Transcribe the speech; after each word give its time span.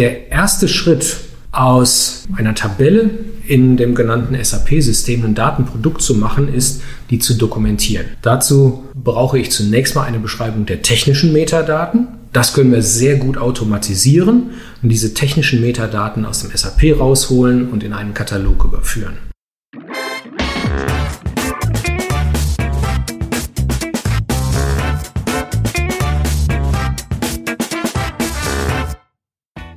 Der 0.00 0.30
erste 0.30 0.66
Schritt 0.66 1.18
aus 1.52 2.24
einer 2.34 2.54
Tabelle 2.54 3.10
in 3.46 3.76
dem 3.76 3.94
genannten 3.94 4.34
SAP-System 4.42 5.26
ein 5.26 5.34
Datenprodukt 5.34 6.00
zu 6.00 6.14
machen, 6.14 6.48
ist, 6.48 6.80
die 7.10 7.18
zu 7.18 7.34
dokumentieren. 7.34 8.06
Dazu 8.22 8.84
brauche 8.94 9.38
ich 9.38 9.50
zunächst 9.50 9.94
mal 9.94 10.04
eine 10.04 10.18
Beschreibung 10.18 10.64
der 10.64 10.80
technischen 10.80 11.34
Metadaten. 11.34 12.08
Das 12.32 12.54
können 12.54 12.72
wir 12.72 12.80
sehr 12.80 13.16
gut 13.16 13.36
automatisieren 13.36 14.52
und 14.82 14.88
diese 14.88 15.12
technischen 15.12 15.60
Metadaten 15.60 16.24
aus 16.24 16.40
dem 16.40 16.50
SAP 16.56 16.98
rausholen 16.98 17.68
und 17.68 17.84
in 17.84 17.92
einen 17.92 18.14
Katalog 18.14 18.64
überführen. 18.64 19.18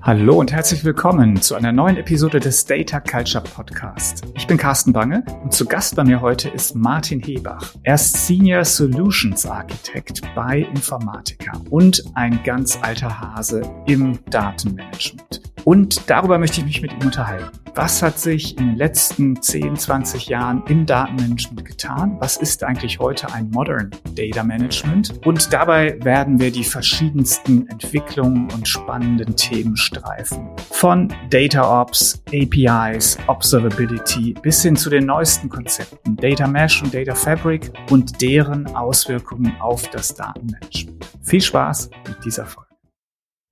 Hallo 0.05 0.37
und 0.37 0.51
herzlich 0.51 0.83
willkommen 0.83 1.41
zu 1.41 1.55
einer 1.55 1.71
neuen 1.71 1.95
Episode 1.95 2.41
des 2.41 2.65
Data 2.65 2.99
Culture 2.99 3.41
Podcast. 3.41 4.23
Ich 4.35 4.45
bin 4.45 4.57
Carsten 4.57 4.91
Bange 4.91 5.23
und 5.43 5.53
zu 5.53 5.65
Gast 5.65 5.95
bei 5.95 6.03
mir 6.03 6.19
heute 6.19 6.49
ist 6.49 6.75
Martin 6.75 7.21
Hebach. 7.21 7.73
Er 7.83 7.95
ist 7.95 8.27
Senior 8.27 8.65
Solutions 8.65 9.45
Architect 9.45 10.21
bei 10.35 10.67
Informatica 10.75 11.53
und 11.69 12.03
ein 12.15 12.43
ganz 12.43 12.77
alter 12.81 13.17
Hase 13.17 13.61
im 13.87 14.19
Datenmanagement. 14.29 15.41
Und 15.63 16.09
darüber 16.09 16.37
möchte 16.37 16.59
ich 16.59 16.65
mich 16.65 16.81
mit 16.81 16.91
ihm 16.91 17.03
unterhalten. 17.03 17.62
Was 17.75 18.03
hat 18.03 18.19
sich 18.19 18.55
in 18.59 18.67
den 18.67 18.75
letzten 18.75 19.41
10, 19.41 19.75
20 19.75 20.27
Jahren 20.27 20.61
im 20.67 20.85
Datenmanagement 20.85 21.65
getan? 21.65 22.17
Was 22.19 22.37
ist 22.37 22.63
eigentlich 22.63 22.99
heute 22.99 23.33
ein 23.33 23.49
Modern 23.49 23.89
Data 24.13 24.43
Management? 24.43 25.25
Und 25.25 25.51
dabei 25.51 25.97
werden 26.03 26.39
wir 26.39 26.51
die 26.51 26.63
verschiedensten 26.63 27.67
Entwicklungen 27.69 28.47
und 28.51 28.67
spannenden 28.67 29.35
Themen 29.35 29.75
streifen. 29.75 30.49
Von 30.69 31.11
Data 31.31 31.81
Ops, 31.81 32.21
APIs, 32.31 33.17
Observability 33.25 34.35
bis 34.39 34.61
hin 34.61 34.75
zu 34.75 34.91
den 34.91 35.07
neuesten 35.07 35.49
Konzepten 35.49 36.15
Data 36.15 36.45
Mesh 36.45 36.83
und 36.83 36.93
Data 36.93 37.15
Fabric 37.15 37.73
und 37.89 38.21
deren 38.21 38.67
Auswirkungen 38.75 39.51
auf 39.59 39.89
das 39.89 40.13
Datenmanagement. 40.13 41.07
Viel 41.23 41.41
Spaß 41.41 41.89
mit 42.07 42.23
dieser 42.23 42.45
Folge. 42.45 42.69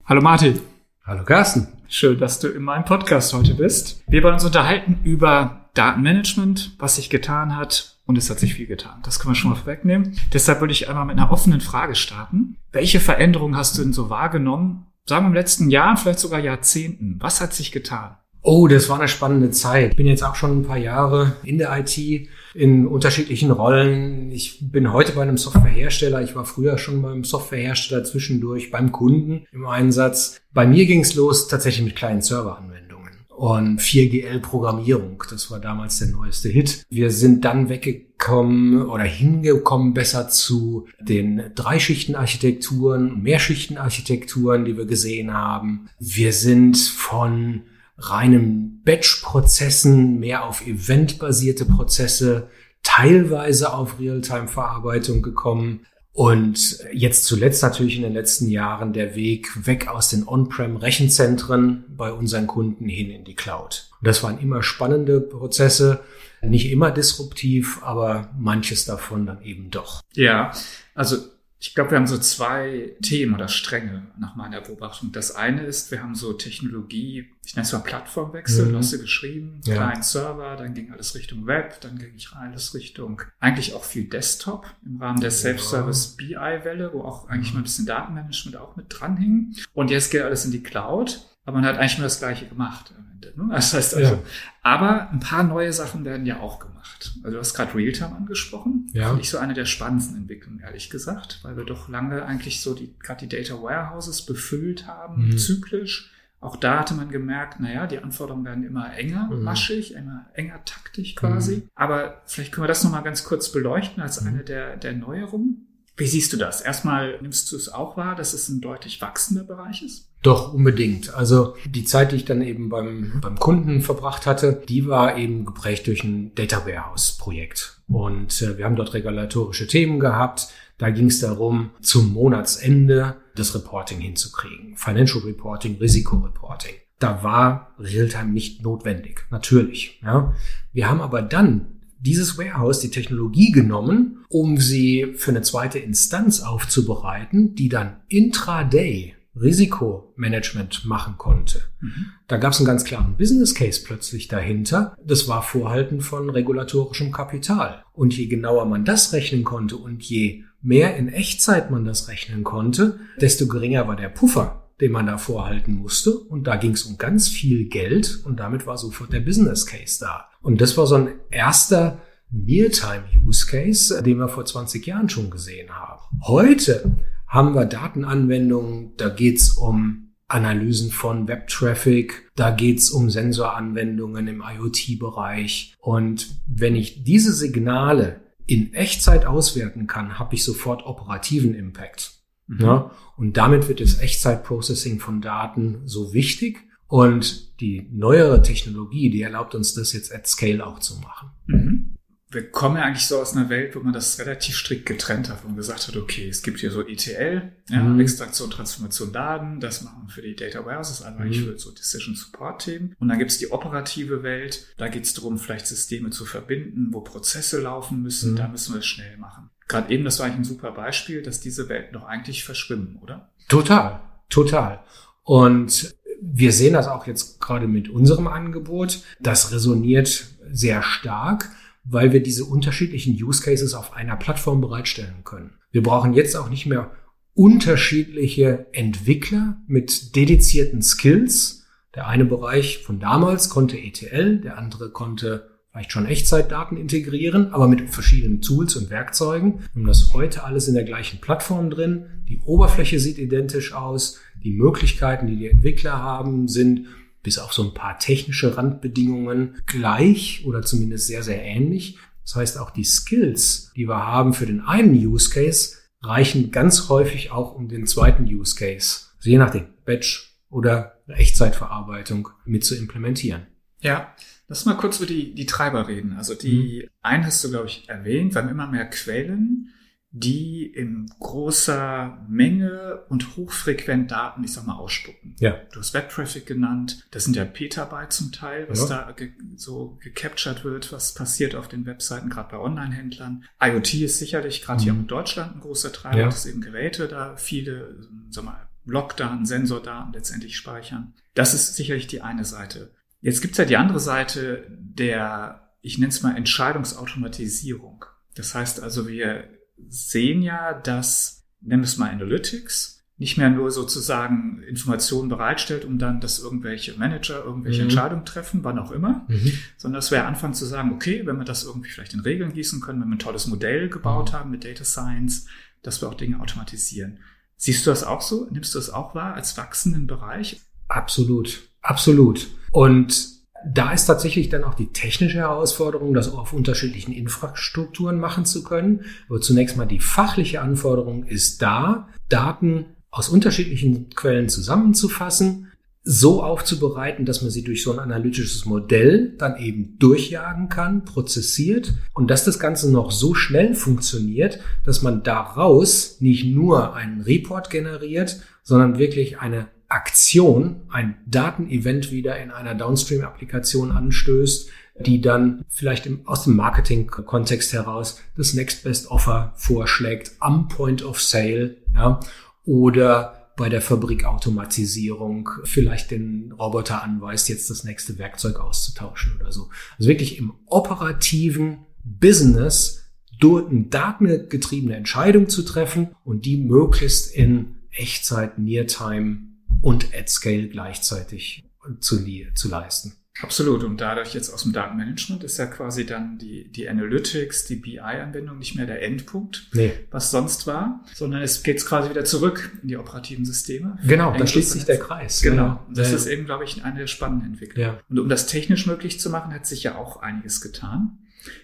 Hallo 0.06 0.22
Martin. 0.22 0.71
Hallo 1.04 1.24
Carsten. 1.24 1.68
Schön, 1.88 2.20
dass 2.20 2.40
du 2.40 2.48
in 2.48 2.62
meinem 2.62 2.86
Podcast 2.86 3.34
heute 3.34 3.56
bist. 3.56 4.04
Wir 4.08 4.22
wollen 4.22 4.36
uns 4.36 4.46
unterhalten 4.46 5.00
über 5.04 5.66
Datenmanagement, 5.74 6.76
was 6.78 6.98
sich 6.98 7.10
getan 7.10 7.58
hat 7.58 7.98
und 8.06 8.20
es 8.20 8.30
hat 8.30 8.40
sich 8.40 8.54
viel 8.54 8.68
getan. 8.68 9.00
Das 9.02 9.20
können 9.20 9.32
wir 9.32 9.36
schon 9.36 9.50
mal 9.50 9.56
vorwegnehmen. 9.56 10.16
Deshalb 10.32 10.62
würde 10.62 10.74
ich 10.74 10.90
einmal 10.90 11.06
mit 11.06 11.18
einer 11.18 11.32
offenen 11.32 11.60
Frage 11.60 11.96
starten. 11.96 12.58
Welche 12.72 13.00
Veränderungen 13.00 13.58
hast 13.58 13.78
du 13.78 13.82
denn 13.82 13.94
so 13.94 14.12
wahrgenommen? 14.12 14.86
Sagen 15.08 15.26
wir 15.26 15.30
im 15.30 15.34
letzten 15.34 15.72
Jahr, 15.72 15.98
vielleicht 15.98 16.20
sogar 16.20 16.40
Jahrzehnten. 16.40 17.18
Was 17.20 17.42
hat 17.42 17.56
sich 17.56 17.72
getan? 17.72 18.16
Oh, 18.44 18.68
das 18.68 18.88
war 18.88 19.00
eine 19.00 19.08
spannende 19.08 19.50
Zeit. 19.50 19.92
Ich 19.92 19.98
bin 19.98 20.06
jetzt 20.06 20.24
auch 20.24 20.36
schon 20.36 20.62
ein 20.62 20.68
paar 20.68 20.78
Jahre 20.78 21.36
in 21.44 21.58
der 21.58 21.76
IT 21.80 22.30
in 22.54 22.88
unterschiedlichen 22.88 23.52
Rollen. 23.52 24.32
Ich 24.32 24.60
bin 24.62 24.92
heute 24.92 25.14
bei 25.14 25.22
einem 25.22 25.38
Softwarehersteller. 25.38 26.22
Ich 26.22 26.36
war 26.36 26.46
früher 26.46 26.78
schon 26.78 27.02
beim 27.02 27.24
Softwarehersteller 27.24 28.04
zwischendurch 28.04 28.72
beim 28.72 28.92
Kunden 28.92 29.46
im 29.52 29.66
Einsatz. 29.66 30.42
Bei 30.54 30.66
mir 30.66 30.86
ging 30.86 31.02
es 31.02 31.16
los 31.16 31.48
tatsächlich 31.48 31.86
mit 31.86 31.96
kleinen 31.96 32.22
Serveranwendungen 32.22 33.12
und 33.42 33.80
4GL-Programmierung. 33.80 35.24
Das 35.30 35.50
war 35.50 35.60
damals 35.60 36.00
der 36.00 36.10
neueste 36.10 36.50
Hit. 36.50 36.86
Wir 36.90 37.10
sind 37.10 37.46
dann 37.46 37.70
weggekommen 37.70 38.84
oder 38.84 39.04
hingekommen 39.04 39.94
besser 39.94 40.30
zu 40.30 40.88
den 41.00 41.52
Dreischichtenarchitekturen, 41.56 43.22
Mehrschichtenarchitekturen, 43.24 44.66
die 44.66 44.78
wir 44.78 44.86
gesehen 44.86 45.34
haben. 45.34 45.90
Wir 46.00 46.34
sind 46.34 46.78
von 46.78 47.64
reinen 47.98 48.82
Batch-Prozessen, 48.84 50.20
mehr 50.20 50.46
auf 50.46 50.66
eventbasierte 50.66 51.66
Prozesse, 51.66 52.50
teilweise 52.84 53.74
auf 53.74 54.00
Realtime-Verarbeitung 54.00 55.22
gekommen. 55.22 55.86
Und 56.14 56.80
jetzt 56.92 57.26
zuletzt 57.26 57.64
natürlich 57.64 57.96
in 57.96 58.02
den 58.02 58.14
letzten 58.14 58.50
Jahren 58.50 58.92
der 58.92 59.16
Weg 59.16 59.66
weg 59.66 59.88
aus 59.88 60.10
den 60.10 60.28
On-Prem-Rechenzentren 60.28 61.86
bei 61.96 62.12
unseren 62.12 62.48
Kunden 62.48 62.90
hin 62.90 63.10
in 63.10 63.24
die 63.24 63.36
Cloud. 63.36 63.90
Und 64.00 64.08
das 64.08 64.22
waren 64.22 64.40
immer 64.40 64.62
spannende 64.62 65.22
Prozesse, 65.22 66.02
nicht 66.42 66.70
immer 66.72 66.92
disruptiv, 66.92 67.80
aber 67.84 68.30
manches 68.38 68.86
davon 68.86 69.26
dann 69.26 69.42
eben 69.44 69.70
doch. 69.70 70.02
Ja, 70.14 70.52
also 70.96 71.18
ich 71.62 71.76
glaube, 71.76 71.92
wir 71.92 71.98
haben 72.00 72.08
so 72.08 72.18
zwei 72.18 72.96
Themen 73.04 73.36
oder 73.36 73.48
Stränge 73.48 74.08
nach 74.18 74.36
meiner 74.36 74.62
Beobachtung. 74.62 75.12
Das 75.12 75.36
eine 75.36 75.62
ist, 75.62 75.92
wir 75.92 76.02
haben 76.02 76.16
so 76.16 76.34
Technologie, 76.34 77.30
ich 77.46 77.56
nenne 77.56 77.68
es 77.68 77.72
mal 77.72 77.80
Plattformwechsel, 77.80 78.72
mhm. 78.72 78.78
hast 78.78 78.94
du 78.94 78.98
geschrieben, 79.00 79.62
ja. 79.66 79.76
Client 79.76 80.04
Server, 80.04 80.56
dann 80.56 80.74
ging 80.74 80.92
alles 80.92 81.14
Richtung 81.14 81.46
Web, 81.46 81.80
dann 81.82 82.00
ging 82.00 82.14
ich 82.16 82.34
alles 82.34 82.74
Richtung 82.74 83.22
eigentlich 83.40 83.76
auch 83.76 83.84
viel 83.84 84.06
Desktop 84.06 84.66
im 84.84 85.00
Rahmen 85.00 85.22
der 85.22 85.30
Self-Service 85.30 86.18
BI-Welle, 86.18 86.94
wo 86.94 87.04
auch 87.04 87.30
eigentlich 87.30 87.54
mal 87.54 87.60
ein 87.60 87.64
bisschen 87.64 87.86
Datenmanagement 87.86 88.58
auch 88.58 88.76
mit 88.76 88.88
dran 88.90 89.18
hing. 89.18 89.56
Und 89.74 89.92
jetzt 89.92 90.10
geht 90.10 90.24
alles 90.24 90.46
in 90.46 90.52
die 90.52 90.64
Cloud, 90.64 91.28
aber 91.46 91.58
man 91.58 91.66
hat 91.66 91.78
eigentlich 91.78 92.00
nur 92.00 92.08
das 92.08 92.18
Gleiche 92.18 92.48
gemacht. 92.48 92.92
Ne? 93.38 93.50
Das 93.52 93.74
heißt 93.74 93.96
also, 93.96 94.14
ja. 94.16 94.20
aber 94.62 95.10
ein 95.12 95.20
paar 95.20 95.44
neue 95.44 95.74
Sachen 95.74 96.06
werden 96.06 96.26
ja 96.26 96.40
auch 96.40 96.60
gemacht. 96.60 97.14
Also 97.24 97.36
du 97.36 97.40
hast 97.40 97.54
gerade 97.54 97.74
Realtime 97.76 98.16
angesprochen. 98.16 98.90
Ja. 98.94 99.08
Finde 99.08 99.22
ich 99.22 99.30
so 99.30 99.38
eine 99.38 99.54
der 99.54 99.66
spannendsten 99.66 100.18
Entwicklungen, 100.18 100.60
ehrlich 100.60 100.90
gesagt, 100.90 101.40
weil 101.44 101.58
wir 101.58 101.66
doch 101.66 101.90
lange 101.90 102.26
eigentlich 102.26 102.62
so 102.62 102.74
die, 102.74 102.94
gerade 103.00 103.28
die 103.28 103.36
Data 103.36 103.62
Warehouses 103.62 104.26
befüllt 104.26 104.88
haben, 104.88 105.30
mhm. 105.30 105.38
zyklisch. 105.38 106.12
Auch 106.40 106.56
da 106.56 106.80
hatte 106.80 106.96
man 106.96 107.10
gemerkt, 107.10 107.60
naja, 107.60 107.86
die 107.86 108.00
Anforderungen 108.00 108.46
werden 108.46 108.64
immer 108.64 108.96
enger, 108.96 109.30
mhm. 109.32 109.44
maschig, 109.44 109.94
immer 109.94 110.26
enger 110.34 110.64
taktisch 110.66 111.16
quasi. 111.16 111.58
Mhm. 111.58 111.70
Aber 111.76 112.22
vielleicht 112.26 112.52
können 112.52 112.64
wir 112.64 112.68
das 112.68 112.84
nochmal 112.84 113.04
ganz 113.04 113.24
kurz 113.24 113.52
beleuchten 113.52 114.02
als 114.02 114.20
mhm. 114.22 114.28
eine 114.28 114.44
der, 114.44 114.76
der 114.78 114.94
Neuerungen. 114.94 115.68
Wie 115.98 116.08
siehst 116.08 116.34
du 116.34 116.38
das? 116.38 116.62
Erstmal 116.62 117.20
nimmst 117.22 117.52
du 117.52 117.56
es 117.56 117.70
auch 117.70 117.98
wahr, 117.98 118.16
dass 118.16 118.34
es 118.34 118.50
ein 118.50 118.62
deutlich 118.62 119.02
wachsender 119.02 119.44
Bereich 119.44 119.84
ist? 119.84 120.10
Doch, 120.24 120.54
unbedingt. 120.54 121.14
Also 121.14 121.56
die 121.66 121.84
Zeit, 121.84 122.12
die 122.12 122.18
ich 122.18 122.26
dann 122.26 122.42
eben 122.42 122.70
beim, 122.70 123.20
beim 123.22 123.38
Kunden 123.38 123.82
verbracht 123.82 124.26
hatte, 124.26 124.62
die 124.68 124.88
war 124.88 125.18
eben 125.18 125.46
geprägt 125.46 125.88
durch 125.88 126.04
ein 126.04 126.34
Data 126.36 126.66
Warehouse 126.66 127.18
Projekt. 127.18 127.82
Und 127.88 128.42
äh, 128.42 128.58
wir 128.58 128.66
haben 128.66 128.76
dort 128.76 128.94
regulatorische 128.94 129.68
Themen 129.68 130.00
gehabt. 130.00 130.50
Da 130.78 130.90
ging 130.90 131.08
es 131.08 131.20
darum, 131.20 131.72
zum 131.82 132.14
Monatsende 132.14 133.18
das 133.36 133.56
Reporting 133.56 134.00
hinzukriegen. 134.00 134.76
Financial 134.78 135.24
Reporting, 135.24 135.78
Risikoreporting. 135.78 136.76
Da 137.00 137.24
war 137.24 137.74
Realtime 137.80 138.32
nicht 138.32 138.62
notwendig, 138.62 139.26
natürlich. 139.32 140.00
Ja. 140.04 140.36
Wir 140.72 140.88
haben 140.88 141.02
aber 141.02 141.24
dann 141.24 141.81
dieses 142.02 142.38
Warehouse 142.38 142.80
die 142.80 142.90
Technologie 142.90 143.52
genommen, 143.52 144.26
um 144.30 144.58
sie 144.58 145.14
für 145.16 145.32
eine 145.32 145.42
zweite 145.42 145.80
Instanz 145.80 146.42
aufzubereiten, 146.42 147.56
die 147.56 147.70
dann 147.70 147.98
intraday 148.08 149.16
Risikomanagement 149.40 150.86
machen 150.86 151.16
konnte. 151.18 151.62
Mhm. 151.80 152.08
Da 152.28 152.38
gab 152.38 152.52
es 152.52 152.60
einen 152.60 152.68
ganz 152.68 152.84
klaren 152.84 153.16
Business 153.16 153.56
Case 153.56 153.82
plötzlich 153.86 154.28
dahinter. 154.28 154.96
Das 155.06 155.28
war 155.28 155.42
Vorhalten 155.42 156.02
von 156.02 156.30
regulatorischem 156.30 157.12
Kapital. 157.12 157.84
Und 157.94 158.16
je 158.18 158.28
genauer 158.28 158.66
man 158.66 158.84
das 158.84 159.14
rechnen 159.14 159.44
konnte 159.44 159.78
und 159.78 160.04
je 160.04 160.44
mehr 160.62 160.98
in 160.98 161.08
Echtzeit 161.08 161.72
man 161.72 161.86
das 161.86 162.08
rechnen 162.08 162.44
konnte, 162.44 163.00
desto 163.20 163.48
geringer 163.48 163.88
war 163.88 163.96
der 163.96 164.10
Puffer, 164.10 164.70
den 164.82 164.92
man 164.92 165.06
da 165.06 165.18
vorhalten 165.18 165.76
musste. 165.76 166.12
Und 166.12 166.46
da 166.46 166.58
ging 166.58 166.72
es 166.72 166.84
um 166.84 166.98
ganz 166.98 167.30
viel 167.30 167.70
Geld 167.70 168.22
und 168.26 168.40
damit 168.40 168.68
war 168.68 168.78
sofort 168.78 169.14
der 169.14 169.22
Business 169.22 169.66
Case 169.66 170.00
da. 170.00 170.31
Und 170.42 170.62
das 170.62 170.78
war 170.78 170.88
so 170.88 170.96
ein 170.96 171.10
erster 171.30 172.02
Mealtime-Use-Case, 172.32 174.02
den 174.04 174.18
wir 174.18 174.28
vor 174.28 174.46
20 174.46 174.86
Jahren 174.86 175.10
schon 175.10 175.30
gesehen 175.30 175.70
haben. 175.70 176.02
Heute 176.24 176.98
haben 177.28 177.54
wir 177.54 177.66
Datenanwendungen, 177.66 178.96
da 178.98 179.10
geht's 179.10 179.52
um 179.52 180.14
Analysen 180.28 180.92
von 180.92 181.28
Web-Traffic, 181.28 182.32
da 182.36 182.52
geht's 182.52 182.90
um 182.90 183.10
Sensoranwendungen 183.10 184.28
im 184.28 184.42
IoT-Bereich. 184.42 185.76
Und 185.80 186.36
wenn 186.48 186.76
ich 186.76 187.04
diese 187.04 187.34
Signale 187.34 188.22
in 188.46 188.74
Echtzeit 188.74 189.26
auswerten 189.26 189.88
kann, 189.88 190.20
habe 190.20 190.36
ich 190.36 190.44
sofort 190.44 190.86
operativen 190.86 191.54
Impact. 191.54 192.14
Mhm. 192.48 192.60
Ja? 192.62 192.92
Und 193.18 193.38
damit 193.38 193.68
wird 193.68 193.82
das 193.82 194.00
Echtzeit-Processing 194.00 195.00
von 195.00 195.22
Daten 195.22 195.82
so 195.86 196.14
wichtig. 196.14 196.64
Und 196.92 197.60
die 197.62 197.88
neuere 197.92 198.42
Technologie, 198.42 199.10
die 199.10 199.22
erlaubt 199.22 199.56
uns 199.56 199.74
das 199.74 199.94
jetzt 199.94 200.14
at 200.14 200.28
Scale 200.28 200.66
auch 200.66 200.80
zu 200.80 201.00
machen. 201.00 201.32
Mhm 201.48 201.98
wir 202.32 202.50
kommen 202.50 202.78
ja 202.78 202.84
eigentlich 202.84 203.08
so 203.08 203.20
aus 203.20 203.36
einer 203.36 203.50
Welt, 203.50 203.76
wo 203.76 203.82
man 203.82 203.92
das 203.92 204.18
relativ 204.18 204.56
strikt 204.56 204.86
getrennt 204.86 205.30
hat 205.30 205.44
und 205.44 205.58
gesagt 205.58 205.88
hat, 205.88 205.98
okay, 205.98 206.30
es 206.30 206.42
gibt 206.42 206.62
hier 206.62 206.72
so 206.72 206.82
ETL, 206.82 207.52
ja, 207.70 207.84
mhm. 207.84 208.00
Extraktion, 208.00 208.50
Transformation, 208.50 209.12
Daten, 209.12 209.60
das 209.60 209.82
machen 209.82 210.04
wir 210.06 210.10
für 210.10 210.22
die 210.22 210.36
Data 210.36 210.66
Warehouses, 210.66 211.02
also 211.02 211.20
eigentlich 211.20 211.42
mhm. 211.42 211.46
für 211.46 211.60
so 211.60 211.72
Decision 211.72 212.16
Support 212.16 212.64
Themen. 212.64 212.96
Und 213.00 213.10
dann 213.10 213.20
gibt 213.20 213.32
es 213.32 213.38
die 213.38 213.52
operative 213.52 214.24
Welt, 214.24 214.74
da 214.78 214.88
geht 214.88 215.04
es 215.04 215.14
darum, 215.14 215.40
vielleicht 215.40 215.68
Systeme 215.68 216.10
zu 216.10 216.24
verbinden, 216.24 216.94
wo 216.94 217.02
Prozesse 217.02 217.62
laufen 217.62 218.02
müssen, 218.02 218.32
mhm. 218.32 218.38
da 218.38 218.48
müssen 218.48 218.74
wir 218.74 218.80
es 218.80 218.86
schnell 218.86 219.18
machen. 219.18 219.50
Gerade 219.68 219.94
eben, 219.94 220.06
das 220.06 220.20
war 220.20 220.28
eigentlich 220.28 220.40
ein 220.40 220.46
super 220.46 220.72
Beispiel, 220.72 221.22
dass 221.24 221.42
diese 221.42 221.68
Welten 221.68 221.94
doch 221.94 222.06
eigentlich 222.06 222.46
verschwimmen, 222.46 222.98
oder? 223.02 223.30
Total, 223.50 224.02
total. 224.30 224.84
Und 225.24 225.96
wir 226.22 226.52
sehen 226.52 226.74
das 226.74 226.88
auch 226.88 227.08
jetzt 227.08 227.42
gerade 227.42 227.68
mit 227.68 227.90
unserem 227.90 228.28
Angebot. 228.28 229.02
Das 229.20 229.52
resoniert 229.52 230.28
sehr 230.52 230.84
stark, 230.84 231.50
weil 231.84 232.14
wir 232.14 232.22
diese 232.22 232.46
unterschiedlichen 232.46 233.22
Use 233.22 233.42
Cases 233.42 233.74
auf 233.74 233.94
einer 233.94 234.16
Plattform 234.16 234.62
bereitstellen 234.62 235.24
können. 235.24 235.56
Wir 235.72 235.82
brauchen 235.82 236.14
jetzt 236.14 236.36
auch 236.36 236.50
nicht 236.50 236.68
mehr 236.68 236.92
unterschiedliche 237.34 238.68
Entwickler 238.74 239.58
mit 239.68 240.16
dedizierten 240.16 240.82
Skills. 240.82 241.66
Der 241.96 242.08
eine 242.08 242.26
Bereich 242.26 242.80
von 242.80 243.00
damals 243.00 243.50
konnte 243.50 243.78
ETL, 243.78 244.40
der 244.40 244.58
andere 244.58 244.92
konnte 244.92 245.51
vielleicht 245.72 245.92
schon 245.92 246.06
Echtzeitdaten 246.06 246.78
integrieren, 246.78 247.54
aber 247.54 247.68
mit 247.68 247.90
verschiedenen 247.90 248.42
Tools 248.42 248.76
und 248.76 248.90
Werkzeugen. 248.90 249.62
Wir 249.74 249.86
das 249.88 250.14
heute 250.14 250.44
alles 250.44 250.68
in 250.68 250.74
der 250.74 250.84
gleichen 250.84 251.22
Plattform 251.22 251.70
drin. 251.70 252.24
Die 252.28 252.42
Oberfläche 252.42 253.00
sieht 253.00 253.18
identisch 253.18 253.74
aus. 253.74 254.20
Die 254.44 254.52
Möglichkeiten, 254.52 255.28
die 255.28 255.38
die 255.38 255.50
Entwickler 255.50 256.02
haben, 256.02 256.48
sind 256.48 256.88
bis 257.24 257.40
auf 257.40 257.54
so 257.54 257.64
ein 257.64 257.74
paar 257.74 258.00
technische 258.00 258.58
Randbedingungen 258.58 259.62
gleich 259.66 260.44
oder 260.46 260.62
zumindest 260.64 261.08
sehr, 261.08 261.24
sehr 261.24 261.42
ähnlich. 261.42 261.98
Das 262.24 262.36
heißt, 262.36 262.58
auch 262.60 262.72
die 262.72 262.84
Skills, 262.84 263.72
die 263.76 263.88
wir 263.88 264.06
haben 264.06 264.34
für 264.34 264.46
den 264.46 264.62
einen 264.62 264.94
Use 264.94 265.30
Case, 265.30 265.78
reichen 266.02 266.52
ganz 266.52 266.90
häufig 266.90 267.32
auch 267.32 267.54
um 267.56 267.70
den 267.70 267.86
zweiten 267.86 268.26
Use 268.26 268.56
Case, 268.56 269.06
also 269.18 269.30
je 269.30 269.38
nachdem, 269.38 269.66
Batch 269.86 270.40
oder 270.50 271.00
Echtzeitverarbeitung 271.08 272.30
mit 272.46 272.66
zu 272.66 272.76
implementieren. 272.76 273.48
Ja, 273.82 274.14
lass 274.52 274.66
mal 274.66 274.76
kurz 274.76 274.98
über 274.98 275.06
die, 275.06 275.34
die 275.34 275.46
Treiber 275.46 275.88
reden. 275.88 276.18
Also 276.18 276.36
die 276.36 276.84
mhm. 276.84 276.90
einen 277.02 277.26
hast 277.26 277.42
du, 277.42 277.50
glaube 277.50 277.68
ich, 277.68 277.88
erwähnt, 277.88 278.36
wir 278.36 278.42
haben 278.42 278.50
immer 278.50 278.68
mehr 278.68 278.86
Quellen, 278.86 279.70
die 280.14 280.66
in 280.66 281.10
großer 281.22 282.26
Menge 282.28 283.06
und 283.08 283.38
hochfrequent 283.38 284.12
Daten, 284.12 284.44
ich 284.44 284.52
sag 284.52 284.68
mal, 284.68 284.76
ausspucken. 284.76 285.38
Ja. 285.40 285.56
Du 285.72 285.80
hast 285.80 285.94
Web-Traffic 285.94 286.46
genannt. 286.46 287.08
Das 287.12 287.24
sind 287.24 287.38
ja 287.38 287.46
Petabyte 287.46 288.12
zum 288.12 288.34
Teil, 288.34 288.68
was 288.68 288.90
ja. 288.90 289.06
da 289.06 289.12
ge 289.14 289.32
so 289.56 289.98
gecaptured 290.04 290.66
wird, 290.66 290.92
was 290.92 291.14
passiert 291.14 291.56
auf 291.56 291.70
den 291.70 291.86
Webseiten, 291.86 292.30
gerade 292.30 292.52
bei 292.52 292.58
Online-Händlern. 292.58 293.46
IoT 293.64 293.94
ist 293.94 294.20
sicherlich 294.20 294.62
gerade 294.64 294.82
mhm. 294.82 294.84
hier 294.84 294.94
in 294.94 295.08
Deutschland 295.08 295.56
ein 295.56 295.62
großer 295.62 295.94
Treiber, 295.94 296.20
ja. 296.20 296.26
dass 296.26 296.46
eben 296.46 296.60
Geräte 296.60 297.08
da 297.08 297.38
viele, 297.38 298.06
sag 298.30 298.44
mal, 298.44 298.68
Logdaten, 298.84 299.46
Sensordaten 299.46 300.12
letztendlich 300.12 300.58
speichern. 300.58 301.14
Das 301.36 301.54
ist 301.54 301.78
sicherlich 301.78 302.08
die 302.08 302.22
eine 302.22 302.44
Seite. 302.44 302.92
Jetzt 303.22 303.42
gibt's 303.42 303.58
ja 303.58 303.66
die 303.66 303.78
andere 303.78 304.00
Seite 304.00 304.66
der, 304.70 305.70
ich 305.82 305.98
nenne 305.98 306.10
es 306.10 306.24
mal 306.24 306.36
Entscheidungsautomatisierung. 306.36 308.06
Das 308.36 308.56
heißt 308.56 308.82
also, 308.82 309.08
wir 309.08 309.46
sehen 309.88 310.42
ja, 310.42 310.74
dass, 310.74 311.46
nennen 311.62 311.84
wir 311.84 311.88
es 311.88 311.98
mal 311.98 312.10
Analytics, 312.10 313.02
nicht 313.18 313.38
mehr 313.38 313.52
nur 313.52 313.70
sozusagen 313.70 314.64
Informationen 314.64 315.30
bereitstellt, 315.30 315.86
um 315.86 316.00
dann, 316.00 316.22
dass 316.22 316.40
irgendwelche 316.40 316.94
Manager 316.98 317.44
irgendwelche 317.44 317.82
mhm. 317.82 317.90
Entscheidungen 317.90 318.26
treffen, 318.26 318.64
wann 318.64 318.80
auch 318.80 318.90
immer, 318.92 319.28
mhm. 319.28 319.54
sondern 319.78 320.00
dass 320.00 320.10
wir 320.10 320.26
anfangen 320.26 320.56
zu 320.56 320.66
sagen, 320.66 320.92
okay, 320.92 321.22
wenn 321.26 321.38
wir 321.38 321.46
das 321.46 321.64
irgendwie 321.64 321.90
vielleicht 321.90 322.16
in 322.16 322.22
Regeln 322.22 322.52
gießen 322.52 322.82
können, 322.82 323.00
wenn 323.00 323.10
wir 323.10 323.18
ein 323.18 323.20
tolles 323.20 323.46
Modell 323.46 323.90
gebaut 323.90 324.32
mhm. 324.32 324.36
haben 324.36 324.50
mit 324.50 324.66
Data 324.66 324.84
Science, 324.84 325.46
dass 325.84 326.02
wir 326.02 326.10
auch 326.10 326.16
Dinge 326.16 326.40
automatisieren. 326.40 327.20
Siehst 327.58 327.86
du 327.86 327.92
das 327.92 328.04
auch 328.04 328.22
so? 328.22 328.48
Nimmst 328.50 328.74
du 328.74 328.80
das 328.80 328.90
auch 328.90 329.14
wahr 329.14 329.36
als 329.36 329.56
wachsenden 329.56 330.08
Bereich? 330.08 330.60
Absolut, 330.88 331.62
absolut. 331.82 332.48
Und 332.72 333.30
da 333.66 333.92
ist 333.92 334.06
tatsächlich 334.06 334.50
dann 334.50 334.64
auch 334.64 334.74
die 334.74 334.92
technische 334.92 335.38
Herausforderung, 335.38 336.14
das 336.14 336.34
auf 336.34 336.54
unterschiedlichen 336.54 337.14
Infrastrukturen 337.14 338.20
machen 338.20 338.46
zu 338.46 338.64
können. 338.64 339.06
Aber 339.30 339.42
zunächst 339.42 339.78
mal 339.78 339.86
die 339.86 340.00
fachliche 340.00 340.62
Anforderung 340.62 341.26
ist 341.26 341.62
da, 341.62 342.08
Daten 342.30 342.86
aus 343.12 343.30
unterschiedlichen 343.30 344.10
Quellen 344.10 344.50
zusammenzufassen, 344.50 345.68
so 346.04 346.42
aufzubereiten, 346.42 347.26
dass 347.26 347.44
man 347.44 347.52
sie 347.52 347.64
durch 347.64 347.84
so 347.84 347.92
ein 347.92 348.00
analytisches 348.00 348.66
Modell 348.66 349.36
dann 349.38 349.58
eben 349.58 350.00
durchjagen 350.00 350.68
kann, 350.68 351.06
prozessiert 351.06 351.94
und 352.16 352.32
dass 352.32 352.44
das 352.44 352.58
Ganze 352.58 352.92
noch 352.92 353.12
so 353.12 353.36
schnell 353.36 353.76
funktioniert, 353.76 354.60
dass 354.84 355.04
man 355.04 355.22
daraus 355.22 356.20
nicht 356.20 356.46
nur 356.46 356.96
einen 356.96 357.22
Report 357.22 357.70
generiert, 357.70 358.42
sondern 358.64 358.98
wirklich 358.98 359.40
eine 359.40 359.68
Aktion, 359.92 360.82
ein 360.90 361.18
Datenevent 361.26 362.12
wieder 362.12 362.38
in 362.40 362.52
einer 362.52 362.76
Downstream-Applikation 362.76 363.92
anstößt, 363.92 364.70
die 365.00 365.22
dann 365.22 365.66
vielleicht 365.68 366.06
im, 366.06 366.28
aus 366.28 366.44
dem 366.44 366.56
Marketing-Kontext 366.56 367.74
heraus 367.74 368.20
das 368.38 368.54
Next 368.54 368.84
Best 368.84 369.10
Offer 369.10 369.54
vorschlägt 369.56 370.32
am 370.40 370.68
Point 370.68 371.04
of 371.04 371.22
Sale, 371.22 371.78
ja, 371.94 372.20
oder 372.64 373.52
bei 373.58 373.70
der 373.70 373.82
Fabrikautomatisierung 373.82 375.50
vielleicht 375.66 376.12
den 376.12 376.52
Roboter 376.54 377.04
anweist, 377.04 377.50
jetzt 377.50 377.70
das 377.70 377.84
nächste 377.84 378.18
Werkzeug 378.18 378.60
auszutauschen 378.60 379.34
oder 379.40 379.52
so. 379.52 379.70
Also 379.98 380.10
wirklich 380.10 380.38
im 380.38 380.54
operativen 380.66 381.86
Business 382.04 383.12
durch 383.40 383.70
eine 383.70 383.84
datengetriebene 383.84 384.96
Entscheidung 384.96 385.50
zu 385.50 385.64
treffen 385.64 386.16
und 386.24 386.46
die 386.46 386.58
möglichst 386.58 387.36
in 387.36 387.76
Echtzeit, 387.92 388.58
Near-Time 388.58 389.51
und 389.82 390.14
at 390.16 390.30
Scale 390.30 390.68
gleichzeitig 390.68 391.64
zu, 392.00 392.24
zu 392.54 392.70
leisten. 392.70 393.14
Absolut. 393.42 393.84
Und 393.84 394.00
dadurch 394.00 394.34
jetzt 394.34 394.54
aus 394.54 394.64
dem 394.64 394.74
Datenmanagement 394.74 395.44
ist 395.44 395.58
ja 395.58 395.66
quasi 395.66 396.06
dann 396.06 396.38
die, 396.38 396.70
die 396.70 396.88
Analytics, 396.88 397.66
die 397.66 397.78
BI-Anwendung 397.78 398.60
nicht 398.60 398.76
mehr 398.76 398.86
der 398.86 399.02
Endpunkt, 399.02 399.70
nee. 399.74 399.94
was 400.12 400.32
sonst 400.32 400.68
war, 400.68 401.04
sondern 401.14 401.42
es 401.42 401.64
geht 401.64 401.84
quasi 401.86 402.10
wieder 402.10 402.26
zurück 402.26 402.78
in 402.82 402.90
die 402.90 402.98
operativen 402.98 403.46
Systeme. 403.46 403.98
Genau, 404.06 404.36
da 404.38 404.46
schließt 404.46 404.72
sich 404.72 404.86
der 404.86 405.00
Kreis. 405.00 405.42
Genau. 405.42 405.64
Ja. 405.64 405.88
Das 405.90 406.10
ja. 406.10 406.18
ist 406.18 406.28
eben, 406.28 406.46
glaube 406.46 406.66
ich, 406.66 406.84
eine 406.84 407.00
der 407.00 407.08
spannenden 407.08 407.54
Entwicklungen. 407.54 407.94
Ja. 407.94 408.00
Und 408.10 408.20
um 408.20 408.30
das 408.30 408.48
technisch 408.48 408.86
möglich 408.86 409.20
zu 409.20 409.30
machen, 409.30 409.54
hat 409.54 409.66
sich 409.66 409.84
ja 409.84 409.96
auch 409.96 410.18
einiges 410.18 410.62
getan. 410.62 411.18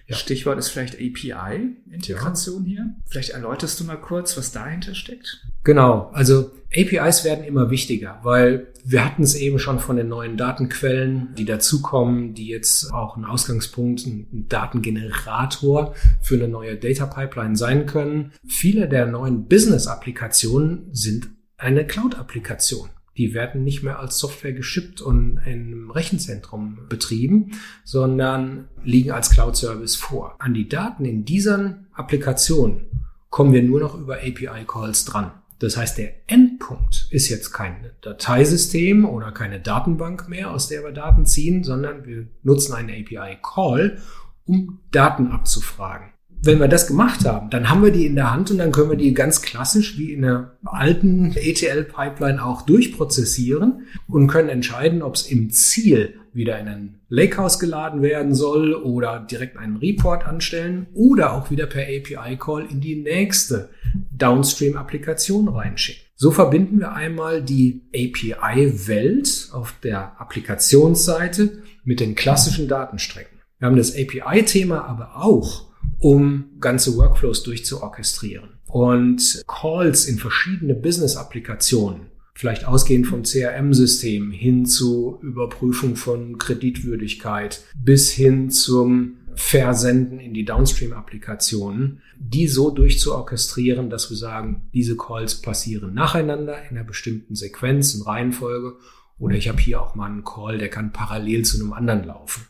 Ja. 0.07 0.15
Stichwort 0.15 0.57
ist 0.57 0.69
vielleicht 0.69 0.95
API-Integration 0.95 2.63
ja. 2.63 2.69
hier. 2.69 2.95
Vielleicht 3.07 3.29
erläuterst 3.31 3.79
du 3.79 3.83
mal 3.83 3.97
kurz, 3.97 4.37
was 4.37 4.51
dahinter 4.51 4.95
steckt. 4.95 5.45
Genau, 5.63 6.09
also 6.13 6.51
APIs 6.75 7.23
werden 7.23 7.45
immer 7.45 7.69
wichtiger, 7.69 8.19
weil 8.23 8.67
wir 8.83 9.03
hatten 9.03 9.23
es 9.23 9.35
eben 9.35 9.59
schon 9.59 9.79
von 9.79 9.97
den 9.97 10.07
neuen 10.07 10.37
Datenquellen, 10.37 11.35
die 11.35 11.45
dazukommen, 11.45 12.33
die 12.33 12.47
jetzt 12.47 12.91
auch 12.93 13.17
ein 13.17 13.25
Ausgangspunkt, 13.25 14.05
ein 14.05 14.45
Datengenerator 14.49 15.93
für 16.21 16.35
eine 16.35 16.47
neue 16.47 16.75
Data 16.77 17.05
Pipeline 17.05 17.55
sein 17.55 17.85
können. 17.85 18.31
Viele 18.47 18.87
der 18.87 19.05
neuen 19.05 19.47
Business-Applikationen 19.47 20.89
sind 20.93 21.29
eine 21.57 21.85
Cloud-Applikation. 21.85 22.89
Die 23.17 23.33
werden 23.33 23.63
nicht 23.63 23.83
mehr 23.83 23.99
als 23.99 24.19
Software 24.19 24.53
geschippt 24.53 25.01
und 25.01 25.39
im 25.45 25.89
Rechenzentrum 25.89 26.79
betrieben, 26.87 27.51
sondern 27.83 28.67
liegen 28.83 29.11
als 29.11 29.29
Cloud-Service 29.31 29.95
vor. 29.95 30.35
An 30.39 30.53
die 30.53 30.69
Daten 30.69 31.05
in 31.05 31.25
diesen 31.25 31.87
Applikationen 31.93 32.85
kommen 33.29 33.53
wir 33.53 33.63
nur 33.63 33.79
noch 33.79 33.99
über 33.99 34.17
API-Calls 34.17 35.05
dran. 35.05 35.31
Das 35.59 35.75
heißt, 35.75 35.97
der 35.97 36.13
Endpunkt 36.27 37.07
ist 37.09 37.29
jetzt 37.29 37.51
kein 37.51 37.89
Dateisystem 38.01 39.05
oder 39.05 39.31
keine 39.31 39.59
Datenbank 39.59 40.29
mehr, 40.29 40.51
aus 40.51 40.67
der 40.67 40.83
wir 40.83 40.91
Daten 40.91 41.25
ziehen, 41.25 41.63
sondern 41.63 42.05
wir 42.05 42.27
nutzen 42.43 42.73
einen 42.73 42.89
API-Call, 42.89 43.97
um 44.45 44.79
Daten 44.91 45.27
abzufragen 45.31 46.11
wenn 46.41 46.59
wir 46.59 46.67
das 46.67 46.87
gemacht 46.87 47.25
haben, 47.25 47.49
dann 47.49 47.69
haben 47.69 47.83
wir 47.83 47.91
die 47.91 48.05
in 48.05 48.15
der 48.15 48.31
Hand 48.31 48.51
und 48.51 48.59
dann 48.59 48.71
können 48.71 48.91
wir 48.91 48.97
die 48.97 49.13
ganz 49.13 49.41
klassisch 49.41 49.97
wie 49.97 50.13
in 50.13 50.23
einer 50.23 50.57
alten 50.63 51.33
ETL-Pipeline 51.35 52.43
auch 52.43 52.61
durchprozessieren 52.63 53.87
und 54.07 54.27
können 54.27 54.49
entscheiden, 54.49 55.01
ob 55.01 55.15
es 55.15 55.29
im 55.29 55.49
Ziel 55.49 56.15
wieder 56.33 56.59
in 56.59 56.67
ein 56.67 57.01
Lakehouse 57.09 57.59
geladen 57.59 58.01
werden 58.01 58.35
soll 58.35 58.75
oder 58.75 59.19
direkt 59.19 59.57
einen 59.57 59.77
Report 59.77 60.25
anstellen 60.25 60.87
oder 60.93 61.33
auch 61.33 61.49
wieder 61.49 61.65
per 61.65 61.83
API-Call 61.83 62.67
in 62.69 62.79
die 62.79 62.95
nächste 62.95 63.69
Downstream-Applikation 64.11 65.47
reinschicken. 65.47 66.03
So 66.15 66.31
verbinden 66.31 66.79
wir 66.79 66.93
einmal 66.93 67.41
die 67.41 67.83
API-Welt 67.93 69.49
auf 69.51 69.73
der 69.83 70.19
Applikationsseite 70.19 71.63
mit 71.83 71.99
den 71.99 72.15
klassischen 72.15 72.67
Datenstrecken. 72.67 73.39
Wir 73.59 73.67
haben 73.67 73.77
das 73.77 73.95
API-Thema 73.95 74.85
aber 74.85 75.17
auch 75.17 75.66
um 75.99 76.51
ganze 76.59 76.95
Workflows 76.95 77.43
durchzuorchestrieren. 77.43 78.49
Und 78.67 79.43
Calls 79.47 80.05
in 80.05 80.17
verschiedene 80.17 80.75
Business-Applikationen, 80.75 82.07
vielleicht 82.33 82.65
ausgehend 82.65 83.07
vom 83.07 83.23
CRM-System 83.23 84.31
hin 84.31 84.65
zu 84.65 85.19
Überprüfung 85.21 85.95
von 85.95 86.37
Kreditwürdigkeit 86.37 87.63
bis 87.75 88.11
hin 88.11 88.49
zum 88.51 89.17
Versenden 89.35 90.19
in 90.19 90.33
die 90.33 90.45
Downstream-Applikationen, 90.45 92.01
die 92.19 92.47
so 92.47 92.71
durchzuorchestrieren, 92.71 93.89
dass 93.89 94.09
wir 94.09 94.17
sagen, 94.17 94.69
diese 94.73 94.97
Calls 94.97 95.41
passieren 95.41 95.93
nacheinander 95.93 96.61
in 96.69 96.77
einer 96.77 96.83
bestimmten 96.83 97.35
Sequenz 97.35 97.93
und 97.95 98.07
Reihenfolge 98.07 98.77
oder 99.19 99.35
ich 99.35 99.47
habe 99.47 99.59
hier 99.59 99.81
auch 99.81 99.95
mal 99.95 100.09
einen 100.09 100.23
Call, 100.23 100.57
der 100.57 100.69
kann 100.69 100.91
parallel 100.91 101.45
zu 101.45 101.59
einem 101.59 101.73
anderen 101.73 102.03
laufen. 102.03 102.45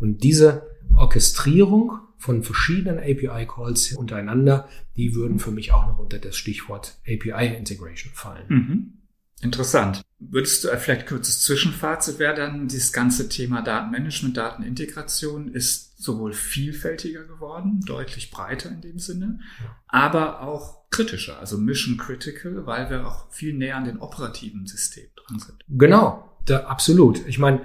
Und 0.00 0.22
diese 0.22 0.71
Orchestrierung 0.96 1.98
von 2.18 2.42
verschiedenen 2.42 2.98
API-Calls 2.98 3.94
untereinander, 3.94 4.68
die 4.96 5.14
würden 5.14 5.38
für 5.38 5.50
mich 5.50 5.72
auch 5.72 5.86
noch 5.86 5.98
unter 5.98 6.18
das 6.18 6.36
Stichwort 6.36 6.98
API-Integration 7.06 8.12
fallen. 8.14 8.46
Mhm. 8.48 8.92
Interessant. 9.42 10.02
Würdest 10.20 10.62
du 10.62 10.68
vielleicht 10.78 11.08
kurzes 11.08 11.42
Zwischenfazit 11.42 12.20
wäre 12.20 12.36
dann, 12.36 12.68
dieses 12.68 12.92
ganze 12.92 13.28
Thema 13.28 13.60
Datenmanagement, 13.60 14.36
Datenintegration 14.36 15.52
ist 15.52 16.00
sowohl 16.00 16.32
vielfältiger 16.32 17.24
geworden, 17.24 17.80
deutlich 17.84 18.30
breiter 18.30 18.70
in 18.70 18.80
dem 18.80 19.00
Sinne, 19.00 19.40
aber 19.88 20.42
auch 20.42 20.88
kritischer, 20.90 21.40
also 21.40 21.58
mission 21.58 21.96
critical, 21.96 22.66
weil 22.66 22.88
wir 22.88 23.06
auch 23.06 23.32
viel 23.32 23.54
näher 23.54 23.76
an 23.76 23.84
den 23.84 23.98
operativen 23.98 24.66
Systemen 24.66 25.10
dran 25.16 25.38
sind. 25.40 25.64
Genau, 25.68 26.38
da, 26.44 26.64
absolut. 26.64 27.26
Ich 27.26 27.40
meine, 27.40 27.62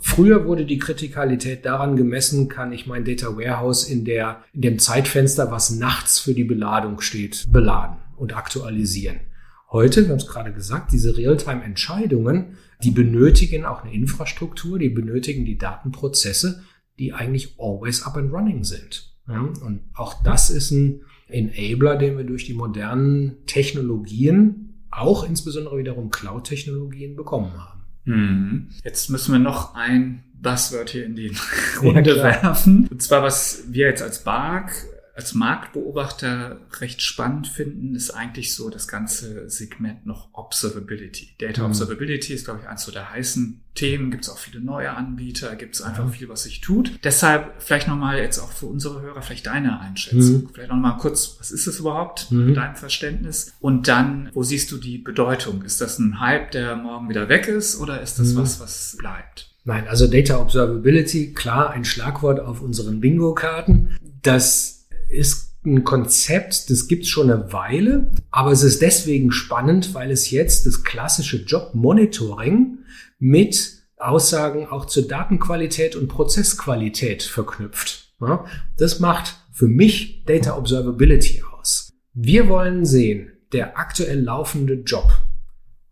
Früher 0.00 0.46
wurde 0.46 0.66
die 0.66 0.78
Kritikalität 0.78 1.64
daran 1.64 1.96
gemessen, 1.96 2.48
kann 2.48 2.72
ich 2.72 2.86
mein 2.86 3.04
Data 3.04 3.36
Warehouse 3.36 3.88
in 3.88 4.04
der, 4.04 4.42
in 4.52 4.62
dem 4.62 4.78
Zeitfenster, 4.78 5.50
was 5.50 5.70
nachts 5.70 6.18
für 6.18 6.34
die 6.34 6.44
Beladung 6.44 7.00
steht, 7.00 7.46
beladen 7.50 7.96
und 8.16 8.36
aktualisieren. 8.36 9.20
Heute, 9.70 10.02
wir 10.02 10.10
haben 10.10 10.18
es 10.18 10.26
gerade 10.26 10.52
gesagt, 10.52 10.92
diese 10.92 11.16
Realtime-Entscheidungen, 11.16 12.56
die 12.82 12.90
benötigen 12.90 13.64
auch 13.64 13.84
eine 13.84 13.94
Infrastruktur, 13.94 14.78
die 14.78 14.90
benötigen 14.90 15.44
die 15.44 15.58
Datenprozesse, 15.58 16.64
die 16.98 17.12
eigentlich 17.12 17.54
always 17.58 18.02
up 18.02 18.16
and 18.16 18.32
running 18.32 18.64
sind. 18.64 19.14
Ja, 19.28 19.40
und 19.40 19.82
auch 19.94 20.22
das 20.24 20.50
ist 20.50 20.72
ein 20.72 21.02
Enabler, 21.28 21.96
den 21.96 22.16
wir 22.16 22.24
durch 22.24 22.44
die 22.44 22.54
modernen 22.54 23.46
Technologien, 23.46 24.84
auch 24.90 25.22
insbesondere 25.22 25.78
wiederum 25.78 26.10
Cloud-Technologien, 26.10 27.14
bekommen 27.14 27.52
haben. 27.52 27.79
Mhm. 28.04 28.68
Jetzt 28.84 29.10
müssen 29.10 29.32
wir 29.32 29.38
noch 29.38 29.74
ein 29.74 30.24
Buzzword 30.40 30.90
hier 30.90 31.04
in 31.04 31.16
die 31.16 31.36
Runde 31.82 32.16
ja, 32.16 32.22
werfen. 32.22 32.88
Und 32.90 33.02
zwar, 33.02 33.22
was 33.22 33.64
wir 33.68 33.86
jetzt 33.86 34.02
als 34.02 34.24
BARC 34.24 34.72
als 35.14 35.34
Marktbeobachter 35.34 36.60
recht 36.80 37.02
spannend 37.02 37.48
finden, 37.48 37.94
ist 37.94 38.10
eigentlich 38.10 38.54
so 38.54 38.70
das 38.70 38.88
ganze 38.88 39.48
Segment 39.50 40.06
noch 40.06 40.28
Observability. 40.32 41.34
Data 41.38 41.62
mhm. 41.62 41.68
Observability 41.70 42.32
ist, 42.32 42.44
glaube 42.44 42.60
ich, 42.62 42.68
eins 42.68 42.84
so 42.84 42.92
der 42.92 43.10
heißen 43.10 43.60
Themen. 43.74 44.10
Gibt 44.10 44.24
es 44.24 44.30
auch 44.30 44.38
viele 44.38 44.60
neue 44.60 44.90
Anbieter, 44.90 45.56
gibt 45.56 45.74
es 45.74 45.82
einfach 45.82 46.06
mhm. 46.06 46.12
viel, 46.12 46.28
was 46.28 46.44
sich 46.44 46.60
tut. 46.60 46.98
Deshalb 47.04 47.60
vielleicht 47.62 47.88
nochmal 47.88 48.18
jetzt 48.18 48.38
auch 48.38 48.52
für 48.52 48.66
unsere 48.66 49.02
Hörer 49.02 49.22
vielleicht 49.22 49.46
deine 49.46 49.80
Einschätzung. 49.80 50.42
Mhm. 50.42 50.48
Vielleicht 50.52 50.70
nochmal 50.70 50.96
kurz, 50.98 51.36
was 51.38 51.50
ist 51.50 51.66
es 51.66 51.80
überhaupt 51.80 52.30
mhm. 52.30 52.46
mit 52.46 52.56
deinem 52.56 52.76
Verständnis? 52.76 53.52
Und 53.60 53.88
dann, 53.88 54.30
wo 54.32 54.42
siehst 54.42 54.70
du 54.70 54.78
die 54.78 54.98
Bedeutung? 54.98 55.62
Ist 55.62 55.80
das 55.80 55.98
ein 55.98 56.20
Hype, 56.20 56.50
der 56.52 56.76
morgen 56.76 57.08
wieder 57.08 57.28
weg 57.28 57.48
ist 57.48 57.78
oder 57.78 58.00
ist 58.00 58.18
das 58.18 58.34
mhm. 58.34 58.38
was, 58.38 58.60
was 58.60 58.96
bleibt? 58.98 59.50
Nein, 59.64 59.86
also 59.88 60.06
Data 60.06 60.40
Observability, 60.40 61.34
klar, 61.34 61.70
ein 61.70 61.84
Schlagwort 61.84 62.40
auf 62.40 62.62
unseren 62.62 63.00
Bingo-Karten. 63.00 63.96
Das 64.22 64.79
ist 65.10 65.50
ein 65.64 65.84
Konzept, 65.84 66.70
das 66.70 66.88
gibt's 66.88 67.08
schon 67.08 67.30
eine 67.30 67.52
Weile, 67.52 68.10
aber 68.30 68.50
es 68.52 68.62
ist 68.62 68.80
deswegen 68.80 69.30
spannend, 69.30 69.94
weil 69.94 70.10
es 70.10 70.30
jetzt 70.30 70.66
das 70.66 70.84
klassische 70.84 71.44
Job-Monitoring 71.44 72.78
mit 73.18 73.80
Aussagen 73.98 74.66
auch 74.66 74.86
zur 74.86 75.06
Datenqualität 75.06 75.96
und 75.96 76.08
Prozessqualität 76.08 77.22
verknüpft. 77.22 78.14
Das 78.78 79.00
macht 79.00 79.36
für 79.52 79.68
mich 79.68 80.24
Data 80.24 80.56
Observability 80.56 81.42
aus. 81.58 81.90
Wir 82.14 82.48
wollen 82.48 82.86
sehen, 82.86 83.32
der 83.52 83.78
aktuell 83.78 84.20
laufende 84.22 84.74
Job, 84.74 85.12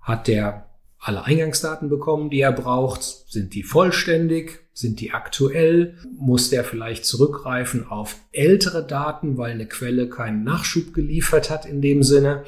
hat 0.01 0.27
der 0.29 0.68
alle 0.99 1.25
Eingangsdaten 1.25 1.89
bekommen, 1.89 2.31
die 2.31 2.41
er 2.41 2.53
braucht? 2.53 3.03
Sind 3.03 3.55
die 3.55 3.63
vollständig? 3.63 4.61
Sind 4.73 5.01
die 5.01 5.13
aktuell? 5.13 5.97
Muss 6.19 6.51
der 6.51 6.65
vielleicht 6.65 7.05
zurückgreifen 7.05 7.89
auf 7.89 8.17
ältere 8.33 8.87
Daten, 8.87 9.39
weil 9.39 9.53
eine 9.53 9.67
Quelle 9.67 10.09
keinen 10.09 10.45
Nachschub 10.45 10.93
geliefert 10.95 11.51
hat 11.51 11.67
in 11.67 11.81
dem 11.81 12.03
Sinne? 12.03 12.45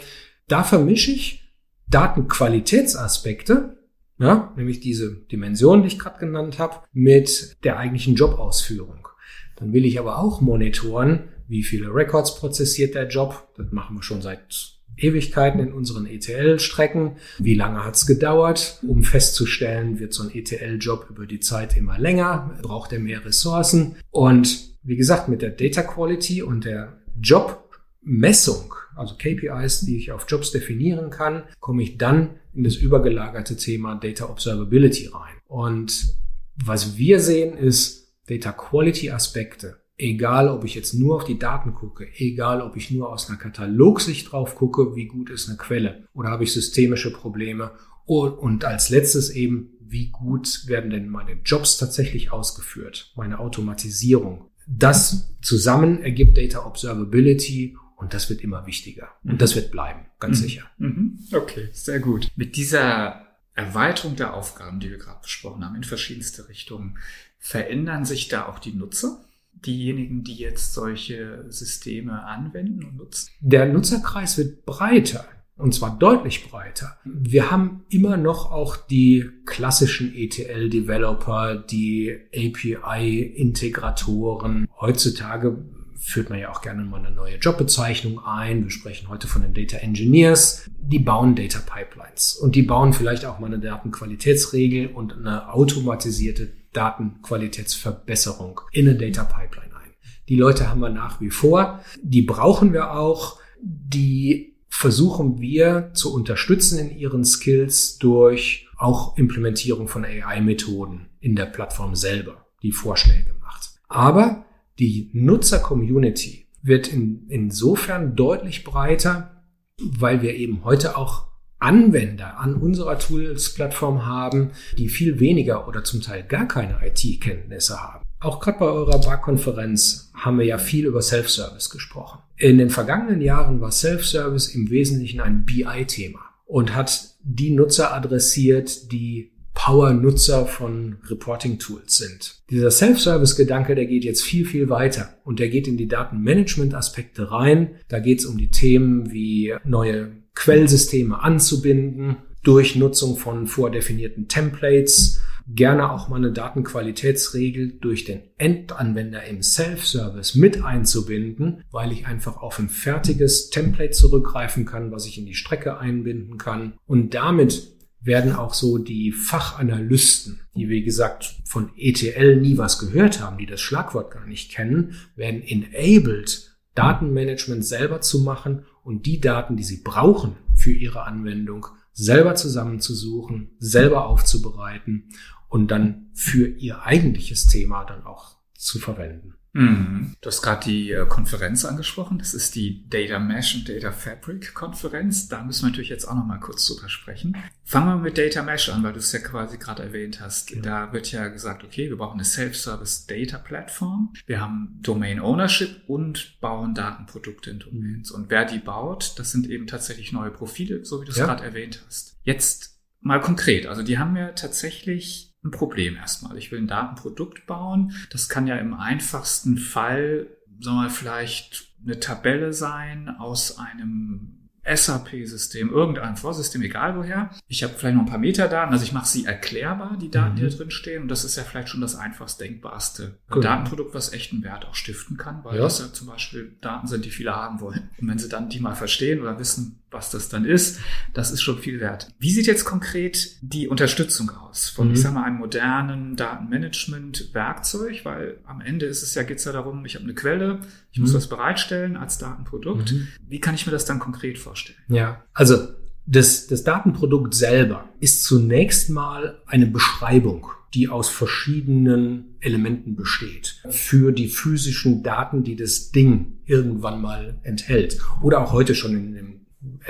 Da 0.48 0.64
vermische 0.64 1.12
ich 1.12 1.54
Datenqualitätsaspekte, 1.88 3.76
ja, 4.18 4.52
nämlich 4.56 4.80
diese 4.80 5.12
Dimension, 5.12 5.82
die 5.82 5.88
ich 5.88 5.98
gerade 5.98 6.18
genannt 6.18 6.58
habe, 6.58 6.76
mit 6.92 7.56
der 7.64 7.78
eigentlichen 7.78 8.14
Jobausführung. 8.14 9.08
Dann 9.56 9.72
will 9.72 9.84
ich 9.84 9.98
aber 9.98 10.18
auch 10.18 10.40
monitoren, 10.40 11.28
wie 11.48 11.62
viele 11.62 11.92
Records 11.92 12.36
prozessiert 12.36 12.94
der 12.94 13.08
Job. 13.08 13.48
Das 13.56 13.72
machen 13.72 13.96
wir 13.96 14.02
schon 14.02 14.22
seit 14.22 14.79
Ewigkeiten 15.00 15.60
in 15.60 15.72
unseren 15.72 16.06
ETL-Strecken. 16.06 17.16
Wie 17.38 17.54
lange 17.54 17.84
hat 17.84 17.96
es 17.96 18.06
gedauert? 18.06 18.78
Um 18.82 19.02
festzustellen, 19.02 19.98
wird 19.98 20.12
so 20.12 20.22
ein 20.22 20.34
ETL-Job 20.34 21.06
über 21.10 21.26
die 21.26 21.40
Zeit 21.40 21.76
immer 21.76 21.98
länger, 21.98 22.58
braucht 22.62 22.92
er 22.92 23.00
mehr 23.00 23.24
Ressourcen. 23.24 23.96
Und 24.10 24.70
wie 24.82 24.96
gesagt, 24.96 25.28
mit 25.28 25.42
der 25.42 25.50
Data 25.50 25.82
Quality 25.82 26.42
und 26.42 26.64
der 26.64 27.00
Jobmessung, 27.20 28.74
also 28.96 29.14
KPIs, 29.16 29.80
die 29.82 29.96
ich 29.96 30.12
auf 30.12 30.26
Jobs 30.28 30.50
definieren 30.52 31.10
kann, 31.10 31.44
komme 31.60 31.82
ich 31.82 31.98
dann 31.98 32.30
in 32.54 32.64
das 32.64 32.76
übergelagerte 32.76 33.56
Thema 33.56 33.94
Data 33.94 34.28
Observability 34.28 35.08
rein. 35.08 35.34
Und 35.46 36.14
was 36.56 36.96
wir 36.96 37.20
sehen, 37.20 37.56
ist 37.56 38.12
Data 38.28 38.52
Quality 38.52 39.10
Aspekte 39.10 39.79
egal 40.00 40.48
ob 40.48 40.64
ich 40.64 40.74
jetzt 40.74 40.94
nur 40.94 41.16
auf 41.16 41.24
die 41.24 41.38
Daten 41.38 41.74
gucke, 41.74 42.08
egal 42.16 42.62
ob 42.62 42.76
ich 42.76 42.90
nur 42.90 43.10
aus 43.10 43.28
einer 43.28 43.38
Katalogsicht 43.38 44.32
drauf 44.32 44.56
gucke, 44.56 44.96
wie 44.96 45.06
gut 45.06 45.30
ist 45.30 45.48
eine 45.48 45.58
Quelle 45.58 46.08
oder 46.14 46.30
habe 46.30 46.44
ich 46.44 46.52
systemische 46.52 47.12
Probleme 47.12 47.72
und 48.06 48.64
als 48.64 48.90
letztes 48.90 49.30
eben, 49.30 49.70
wie 49.80 50.10
gut 50.10 50.66
werden 50.66 50.90
denn 50.90 51.08
meine 51.08 51.38
Jobs 51.44 51.78
tatsächlich 51.78 52.32
ausgeführt, 52.32 53.12
meine 53.16 53.38
Automatisierung. 53.38 54.46
Das 54.66 55.34
zusammen 55.42 56.02
ergibt 56.02 56.36
Data 56.36 56.64
Observability 56.64 57.76
und 57.96 58.14
das 58.14 58.30
wird 58.30 58.40
immer 58.40 58.66
wichtiger. 58.66 59.08
Und 59.24 59.42
das 59.42 59.54
wird 59.54 59.70
bleiben, 59.70 60.06
ganz 60.18 60.38
mhm. 60.38 60.42
sicher. 60.42 60.62
Mhm. 60.78 61.18
Okay, 61.32 61.68
sehr 61.72 62.00
gut. 62.00 62.28
Mit 62.34 62.56
dieser 62.56 63.26
Erweiterung 63.54 64.16
der 64.16 64.34
Aufgaben, 64.34 64.80
die 64.80 64.90
wir 64.90 64.98
gerade 64.98 65.20
besprochen 65.22 65.64
haben, 65.64 65.76
in 65.76 65.84
verschiedenste 65.84 66.48
Richtungen, 66.48 66.98
verändern 67.38 68.04
sich 68.04 68.28
da 68.28 68.46
auch 68.46 68.58
die 68.58 68.72
Nutzer? 68.72 69.24
Diejenigen, 69.66 70.24
die 70.24 70.34
jetzt 70.34 70.74
solche 70.74 71.44
Systeme 71.48 72.24
anwenden 72.24 72.84
und 72.84 72.96
nutzen? 72.96 73.30
Der 73.40 73.66
Nutzerkreis 73.66 74.36
wird 74.38 74.64
breiter. 74.66 75.24
Und 75.56 75.74
zwar 75.74 75.98
deutlich 75.98 76.50
breiter. 76.50 76.98
Wir 77.04 77.50
haben 77.50 77.84
immer 77.90 78.16
noch 78.16 78.50
auch 78.50 78.76
die 78.76 79.28
klassischen 79.44 80.14
ETL-Developer, 80.14 81.56
die 81.56 82.16
API-Integratoren. 82.34 84.66
Heutzutage 84.80 85.58
führt 86.00 86.30
man 86.30 86.38
ja 86.38 86.50
auch 86.50 86.62
gerne 86.62 86.82
mal 86.82 87.04
eine 87.04 87.14
neue 87.14 87.36
Jobbezeichnung 87.36 88.24
ein. 88.24 88.64
Wir 88.64 88.70
sprechen 88.70 89.10
heute 89.10 89.28
von 89.28 89.42
den 89.42 89.52
Data 89.52 89.76
Engineers. 89.76 90.70
Die 90.78 90.98
bauen 90.98 91.36
Data 91.36 91.58
Pipelines 91.58 92.34
und 92.34 92.54
die 92.54 92.62
bauen 92.62 92.94
vielleicht 92.94 93.26
auch 93.26 93.38
mal 93.38 93.48
eine 93.48 93.58
Datenqualitätsregel 93.58 94.88
und 94.88 95.12
eine 95.12 95.52
automatisierte 95.52 96.48
Datenqualitätsverbesserung 96.72 98.60
in 98.72 98.88
eine 98.88 98.96
Data 98.96 99.24
Pipeline 99.24 99.74
ein. 99.76 99.90
Die 100.28 100.36
Leute 100.36 100.70
haben 100.70 100.80
wir 100.80 100.90
nach 100.90 101.20
wie 101.20 101.30
vor. 101.30 101.80
Die 102.02 102.22
brauchen 102.22 102.72
wir 102.72 102.92
auch. 102.92 103.38
Die 103.60 104.56
versuchen 104.68 105.40
wir 105.40 105.90
zu 105.92 106.14
unterstützen 106.14 106.78
in 106.78 106.96
ihren 106.96 107.24
Skills 107.24 107.98
durch 107.98 108.68
auch 108.78 109.18
Implementierung 109.18 109.88
von 109.88 110.04
AI-Methoden 110.04 111.08
in 111.20 111.36
der 111.36 111.46
Plattform 111.46 111.94
selber, 111.94 112.46
die 112.62 112.72
Vorschläge 112.72 113.34
macht. 113.40 113.72
Aber 113.88 114.46
die 114.78 115.10
Nutzer-Community 115.12 116.46
wird 116.62 116.88
in, 116.88 117.26
insofern 117.28 118.16
deutlich 118.16 118.64
breiter, 118.64 119.44
weil 119.78 120.22
wir 120.22 120.34
eben 120.34 120.64
heute 120.64 120.96
auch 120.96 121.29
Anwender 121.60 122.38
an 122.40 122.54
unserer 122.54 122.98
Tools-Plattform 122.98 124.06
haben, 124.06 124.50
die 124.78 124.88
viel 124.88 125.20
weniger 125.20 125.68
oder 125.68 125.84
zum 125.84 126.00
Teil 126.00 126.24
gar 126.24 126.48
keine 126.48 126.78
IT-Kenntnisse 126.84 127.80
haben. 127.80 128.04
Auch 128.18 128.40
gerade 128.40 128.58
bei 128.58 128.66
eurer 128.66 129.00
Bar-Konferenz 129.00 130.10
haben 130.14 130.38
wir 130.38 130.46
ja 130.46 130.58
viel 130.58 130.86
über 130.86 131.00
Self-Service 131.00 131.70
gesprochen. 131.70 132.20
In 132.36 132.58
den 132.58 132.70
vergangenen 132.70 133.20
Jahren 133.20 133.60
war 133.60 133.72
Self-Service 133.72 134.48
im 134.54 134.70
Wesentlichen 134.70 135.20
ein 135.20 135.44
BI-Thema 135.44 136.20
und 136.46 136.74
hat 136.74 137.14
die 137.22 137.50
Nutzer 137.50 137.94
adressiert, 137.94 138.92
die 138.92 139.30
Power-Nutzer 139.54 140.46
von 140.46 140.96
Reporting-Tools 141.08 141.96
sind. 141.96 142.42
Dieser 142.50 142.70
Self-Service-Gedanke, 142.70 143.74
der 143.74 143.86
geht 143.86 144.04
jetzt 144.04 144.22
viel, 144.22 144.46
viel 144.46 144.70
weiter 144.70 145.18
und 145.24 145.38
der 145.38 145.48
geht 145.48 145.68
in 145.68 145.76
die 145.76 145.88
Datenmanagement-Aspekte 145.88 147.30
rein. 147.30 147.76
Da 147.88 147.98
geht 148.00 148.20
es 148.20 148.26
um 148.26 148.38
die 148.38 148.50
Themen 148.50 149.12
wie 149.12 149.54
neue 149.64 150.12
Quellsysteme 150.34 151.22
anzubinden 151.22 152.16
durch 152.42 152.76
Nutzung 152.76 153.16
von 153.16 153.46
vordefinierten 153.46 154.28
Templates, 154.28 155.20
gerne 155.46 155.90
auch 155.90 156.08
mal 156.08 156.16
eine 156.16 156.32
Datenqualitätsregel 156.32 157.78
durch 157.80 158.04
den 158.04 158.22
Endanwender 158.38 159.24
im 159.24 159.42
Self-Service 159.42 160.34
mit 160.34 160.62
einzubinden, 160.62 161.64
weil 161.70 161.92
ich 161.92 162.06
einfach 162.06 162.36
auf 162.36 162.58
ein 162.58 162.68
fertiges 162.68 163.50
Template 163.50 163.92
zurückgreifen 163.92 164.64
kann, 164.64 164.92
was 164.92 165.06
ich 165.06 165.18
in 165.18 165.26
die 165.26 165.34
Strecke 165.34 165.78
einbinden 165.78 166.38
kann. 166.38 166.74
Und 166.86 167.14
damit 167.14 167.72
werden 168.00 168.32
auch 168.32 168.54
so 168.54 168.78
die 168.78 169.12
Fachanalysten, 169.12 170.40
die 170.54 170.68
wie 170.68 170.82
gesagt 170.82 171.36
von 171.44 171.70
ETL 171.76 172.36
nie 172.36 172.56
was 172.56 172.78
gehört 172.78 173.20
haben, 173.20 173.38
die 173.38 173.46
das 173.46 173.60
Schlagwort 173.60 174.10
gar 174.10 174.26
nicht 174.26 174.50
kennen, 174.50 174.94
werden 175.16 175.42
enabled, 175.42 176.49
Datenmanagement 176.74 177.64
selber 177.64 178.00
zu 178.00 178.20
machen 178.20 178.64
und 178.82 179.06
die 179.06 179.20
Daten, 179.20 179.56
die 179.56 179.64
sie 179.64 179.82
brauchen 179.82 180.36
für 180.54 180.72
ihre 180.72 181.02
Anwendung, 181.02 181.66
selber 181.92 182.34
zusammenzusuchen, 182.34 183.50
selber 183.58 184.06
aufzubereiten 184.06 185.08
und 185.48 185.70
dann 185.70 186.10
für 186.14 186.46
ihr 186.46 186.82
eigentliches 186.82 187.46
Thema 187.46 187.84
dann 187.84 188.04
auch 188.04 188.36
zu 188.54 188.78
verwenden. 188.78 189.34
Mhm. 189.52 190.14
Du 190.20 190.28
hast 190.28 190.42
gerade 190.42 190.64
die 190.64 190.92
äh, 190.92 191.06
Konferenz 191.06 191.64
angesprochen. 191.64 192.18
Das 192.18 192.34
ist 192.34 192.54
die 192.54 192.88
Data 192.88 193.18
Mesh 193.18 193.54
und 193.56 193.68
Data 193.68 193.90
Fabric 193.90 194.54
Konferenz. 194.54 195.28
Da 195.28 195.42
müssen 195.42 195.62
wir 195.62 195.70
natürlich 195.70 195.88
jetzt 195.88 196.04
auch 196.04 196.14
noch 196.14 196.24
mal 196.24 196.38
kurz 196.38 196.66
drüber 196.66 196.88
sprechen. 196.88 197.36
Fangen 197.64 197.88
wir 197.88 197.96
mit 197.96 198.18
Data 198.18 198.42
Mesh 198.42 198.68
an, 198.68 198.82
weil 198.82 198.92
du 198.92 198.98
es 198.98 199.12
ja 199.12 199.18
quasi 199.18 199.58
gerade 199.58 199.82
erwähnt 199.82 200.20
hast. 200.20 200.50
Ja. 200.50 200.60
Da 200.60 200.92
wird 200.92 201.10
ja 201.10 201.28
gesagt, 201.28 201.64
okay, 201.64 201.88
wir 201.88 201.96
brauchen 201.96 202.14
eine 202.14 202.24
Self-Service 202.24 203.06
Data 203.06 203.38
Plattform. 203.38 204.12
Wir 204.26 204.40
haben 204.40 204.78
Domain 204.82 205.20
Ownership 205.20 205.82
und 205.88 206.40
bauen 206.40 206.74
Datenprodukte 206.74 207.50
in 207.50 207.58
Domains. 207.58 208.10
Und 208.10 208.30
wer 208.30 208.44
die 208.44 208.58
baut, 208.58 209.18
das 209.18 209.32
sind 209.32 209.48
eben 209.48 209.66
tatsächlich 209.66 210.12
neue 210.12 210.30
Profile, 210.30 210.84
so 210.84 211.00
wie 211.00 211.06
du 211.06 211.10
es 211.10 211.16
ja. 211.16 211.26
gerade 211.26 211.44
erwähnt 211.44 211.82
hast. 211.86 212.16
Jetzt 212.22 212.78
mal 213.00 213.20
konkret. 213.20 213.66
Also 213.66 213.82
die 213.82 213.98
haben 213.98 214.16
ja 214.16 214.32
tatsächlich 214.32 215.29
ein 215.44 215.50
Problem 215.50 215.96
erstmal. 215.96 216.36
Ich 216.36 216.52
will 216.52 216.58
ein 216.58 216.68
Datenprodukt 216.68 217.46
bauen. 217.46 217.92
Das 218.10 218.28
kann 218.28 218.46
ja 218.46 218.56
im 218.56 218.74
einfachsten 218.74 219.56
Fall, 219.56 220.26
sagen 220.60 220.76
wir 220.76 220.82
mal, 220.82 220.90
vielleicht 220.90 221.68
eine 221.84 221.98
Tabelle 221.98 222.52
sein 222.52 223.08
aus 223.08 223.58
einem 223.58 224.40
SAP-System, 224.64 225.70
irgendein 225.70 226.16
Vorsystem, 226.16 226.62
egal 226.62 226.96
woher. 226.96 227.30
Ich 227.48 227.62
habe 227.62 227.72
vielleicht 227.74 227.96
noch 227.96 228.04
ein 228.04 228.10
paar 228.10 228.18
Metadaten, 228.18 228.72
also 228.72 228.84
ich 228.84 228.92
mache 228.92 229.06
sie 229.06 229.24
erklärbar, 229.24 229.96
die 229.96 230.10
Daten, 230.10 230.36
die 230.36 230.42
da 230.42 230.48
mhm. 230.48 230.58
drin 230.58 230.70
stehen. 230.70 231.02
Und 231.02 231.08
das 231.08 231.24
ist 231.24 231.36
ja 231.36 231.44
vielleicht 231.44 231.70
schon 231.70 231.80
das 231.80 231.96
einfachst 231.96 232.40
denkbarste 232.40 233.18
cool. 233.34 233.42
Datenprodukt, 233.42 233.94
was 233.94 234.12
echten 234.12 234.42
Wert 234.42 234.66
auch 234.66 234.74
stiften 234.74 235.16
kann, 235.16 235.42
weil 235.44 235.56
ja. 235.56 235.62
das 235.62 235.78
ja 235.80 235.92
zum 235.92 236.08
Beispiel 236.08 236.56
Daten 236.60 236.86
sind, 236.86 237.04
die 237.04 237.10
viele 237.10 237.34
haben 237.34 237.60
wollen. 237.60 237.88
Und 237.98 238.08
wenn 238.08 238.18
sie 238.18 238.28
dann 238.28 238.50
die 238.50 238.60
mal 238.60 238.74
verstehen 238.74 239.20
oder 239.20 239.38
wissen, 239.38 239.79
was 239.90 240.10
das 240.10 240.28
dann 240.28 240.44
ist, 240.44 240.80
das 241.14 241.32
ist 241.32 241.42
schon 241.42 241.58
viel 241.58 241.80
wert. 241.80 242.08
Wie 242.18 242.30
sieht 242.30 242.46
jetzt 242.46 242.64
konkret 242.64 243.36
die 243.40 243.68
Unterstützung 243.68 244.30
aus 244.30 244.68
von, 244.68 244.88
mhm. 244.88 244.94
ich 244.94 245.00
sag 245.00 245.12
mal, 245.14 245.24
einem 245.24 245.38
modernen 245.38 246.16
Datenmanagement-Werkzeug? 246.16 248.04
Weil 248.04 248.38
am 248.44 248.60
Ende 248.60 248.86
ist 248.86 249.02
es 249.02 249.14
ja, 249.14 249.22
geht's 249.22 249.44
ja 249.44 249.52
darum, 249.52 249.84
ich 249.84 249.94
habe 249.94 250.04
eine 250.04 250.14
Quelle, 250.14 250.60
ich 250.92 250.98
mhm. 250.98 251.04
muss 251.04 251.14
was 251.14 251.28
bereitstellen 251.28 251.96
als 251.96 252.18
Datenprodukt. 252.18 252.92
Mhm. 252.92 253.08
Wie 253.28 253.40
kann 253.40 253.54
ich 253.54 253.66
mir 253.66 253.72
das 253.72 253.84
dann 253.84 253.98
konkret 253.98 254.38
vorstellen? 254.38 254.78
Ja, 254.88 255.24
also 255.34 255.68
das, 256.06 256.46
das 256.46 256.64
Datenprodukt 256.64 257.34
selber 257.34 257.88
ist 258.00 258.24
zunächst 258.24 258.90
mal 258.90 259.40
eine 259.46 259.66
Beschreibung 259.66 260.46
die 260.74 260.88
aus 260.88 261.08
verschiedenen 261.08 262.36
Elementen 262.40 262.94
besteht. 262.94 263.60
Für 263.70 264.12
die 264.12 264.28
physischen 264.28 265.02
Daten, 265.02 265.42
die 265.42 265.56
das 265.56 265.90
Ding 265.90 266.38
irgendwann 266.46 267.00
mal 267.00 267.38
enthält. 267.42 267.98
Oder 268.22 268.40
auch 268.40 268.52
heute 268.52 268.74
schon 268.74 268.94
in 268.94 269.14
dem 269.14 269.39